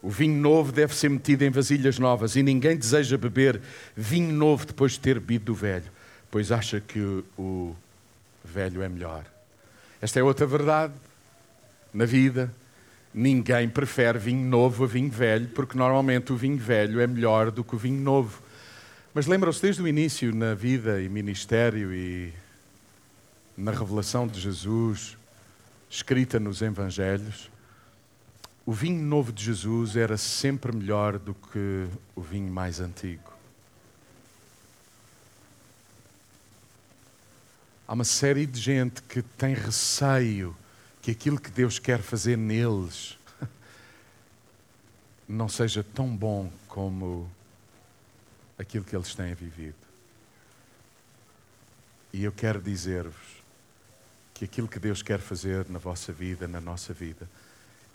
[0.03, 3.61] O vinho novo deve ser metido em vasilhas novas e ninguém deseja beber
[3.95, 5.91] vinho novo depois de ter bebido do velho,
[6.31, 7.77] pois acha que o
[8.43, 9.25] velho é melhor.
[10.01, 10.95] Esta é outra verdade
[11.93, 12.51] na vida.
[13.13, 17.63] Ninguém prefere vinho novo a vinho velho, porque normalmente o vinho velho é melhor do
[17.63, 18.41] que o vinho novo.
[19.13, 22.33] Mas lembram-se desde o início, na vida e ministério e
[23.57, 25.17] na revelação de Jesus,
[25.91, 27.51] escrita nos Evangelhos,
[28.65, 33.33] o vinho novo de Jesus era sempre melhor do que o vinho mais antigo.
[37.89, 40.57] Há uma série de gente que tem receio
[41.03, 43.19] que aquilo que Deus quer fazer neles
[45.29, 47.29] não seja tão bom como
[48.61, 49.75] aquilo que eles têm vivido.
[52.13, 53.41] E eu quero dizer-vos
[54.35, 57.29] que aquilo que Deus quer fazer na vossa vida, na nossa vida,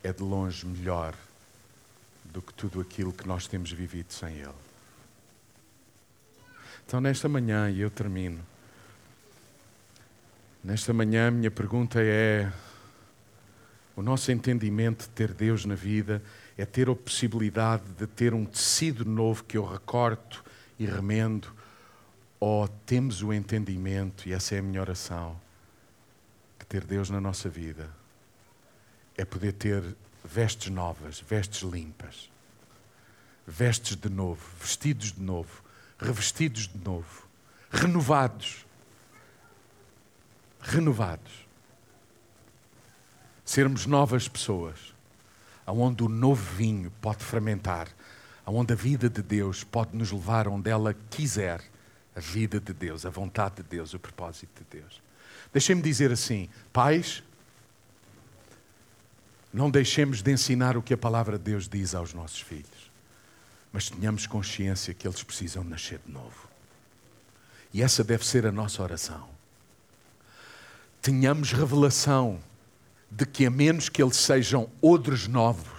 [0.03, 1.13] é de longe melhor
[2.23, 4.65] do que tudo aquilo que nós temos vivido sem Ele.
[6.85, 8.43] Então, nesta manhã, e eu termino,
[10.63, 12.51] nesta manhã, a minha pergunta é:
[13.95, 16.21] o nosso entendimento de ter Deus na vida
[16.57, 20.44] é ter a possibilidade de ter um tecido novo que eu recorto
[20.77, 21.53] e remendo,
[22.39, 25.39] ou temos o entendimento, e essa é a minha oração,
[26.59, 27.89] que ter Deus na nossa vida
[29.17, 32.29] é poder ter vestes novas, vestes limpas,
[33.47, 35.63] vestes de novo, vestidos de novo,
[35.97, 37.27] revestidos de novo,
[37.71, 38.65] renovados.
[40.59, 41.45] Renovados
[43.45, 44.93] sermos novas pessoas,
[45.67, 47.87] aonde o novo vinho pode fermentar,
[48.45, 51.61] aonde a vida de Deus pode nos levar onde ela quiser,
[52.15, 55.01] a vida de Deus, a vontade de Deus, o propósito de Deus.
[55.51, 57.23] Deixem-me dizer assim, pais,
[59.53, 62.91] não deixemos de ensinar o que a palavra de Deus diz aos nossos filhos,
[63.71, 66.47] mas tenhamos consciência que eles precisam nascer de novo.
[67.73, 69.27] E essa deve ser a nossa oração.
[71.01, 72.39] Tenhamos revelação
[73.11, 75.74] de que, a menos que eles sejam odres novos,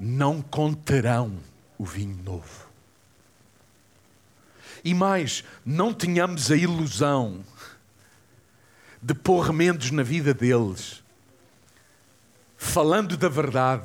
[0.00, 1.38] não conterão
[1.76, 2.70] o vinho novo.
[4.82, 7.44] E mais, não tenhamos a ilusão
[9.02, 11.02] de pôr remendos na vida deles,
[12.56, 13.84] falando da verdade,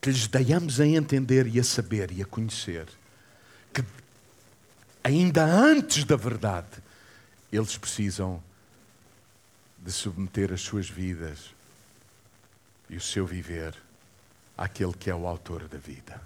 [0.00, 2.86] que lhes deiamos a entender e a saber e a conhecer
[3.74, 3.84] que,
[5.04, 6.82] ainda antes da verdade,
[7.52, 8.42] eles precisam
[9.78, 11.50] de submeter as suas vidas
[12.88, 13.81] e o seu viver
[14.62, 16.22] àquele que é o autor da vida.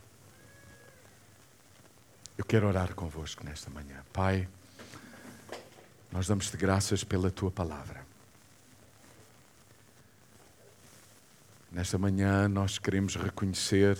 [2.36, 4.04] Eu quero orar convosco nesta manhã.
[4.12, 4.46] Pai,
[6.12, 8.04] nós damos-te graças pela tua palavra.
[11.72, 13.96] Nesta manhã nós queremos reconhecer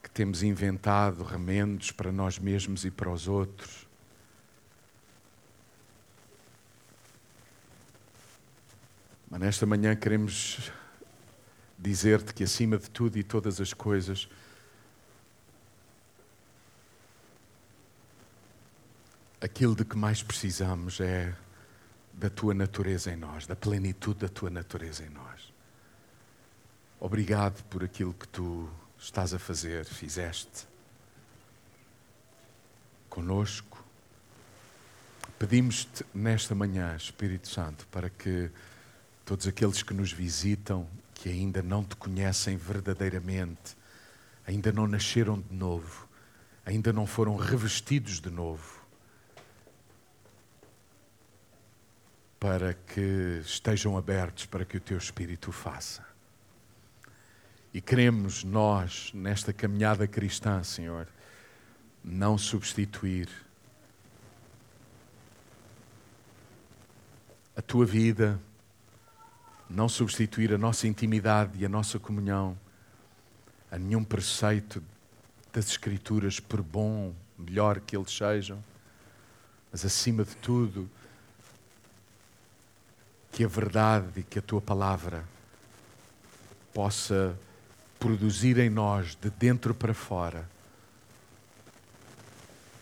[0.00, 3.84] que temos inventado remendos para nós mesmos e para os outros
[9.34, 10.70] Mas nesta manhã queremos
[11.78, 14.28] dizer-te que, acima de tudo e todas as coisas,
[19.40, 21.34] aquilo de que mais precisamos é
[22.12, 25.52] da tua natureza em nós, da plenitude da tua natureza em nós.
[26.98, 30.66] Obrigado por aquilo que tu estás a fazer, fizeste
[33.10, 33.84] conosco.
[35.38, 38.50] Pedimos-te nesta manhã, Espírito Santo, para que
[39.24, 43.76] todos aqueles que nos visitam, que ainda não te conhecem verdadeiramente,
[44.46, 46.08] ainda não nasceram de novo,
[46.66, 48.82] ainda não foram revestidos de novo,
[52.38, 56.04] para que estejam abertos para que o teu Espírito o faça.
[57.72, 61.08] E queremos nós, nesta caminhada cristã, Senhor,
[62.04, 63.28] não substituir
[67.56, 68.38] a tua vida,
[69.74, 72.56] não substituir a nossa intimidade e a nossa comunhão
[73.70, 74.82] a nenhum preceito
[75.52, 78.62] das Escrituras, por bom, melhor que eles sejam,
[79.72, 80.88] mas acima de tudo,
[83.32, 85.24] que a verdade e que a tua palavra
[86.72, 87.36] possa
[87.98, 90.48] produzir em nós, de dentro para fora,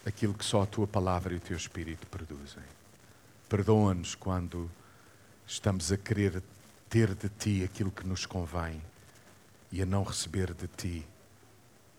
[0.05, 2.63] aquilo que só a tua palavra e o teu Espírito produzem.
[3.49, 4.71] Perdoa-nos quando
[5.47, 6.43] estamos a querer
[6.93, 8.79] ter de ti aquilo que nos convém
[9.71, 11.09] e a não receber de ti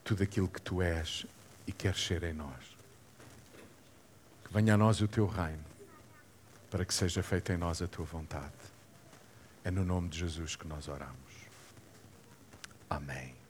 [0.04, 1.26] tudo aquilo que tu és
[1.66, 2.78] e queres ser em nós.
[4.46, 5.66] Que venha a nós o teu reino,
[6.70, 8.54] para que seja feita em nós a tua vontade.
[9.64, 11.18] É no nome de Jesus que nós oramos.
[12.88, 13.43] Amém.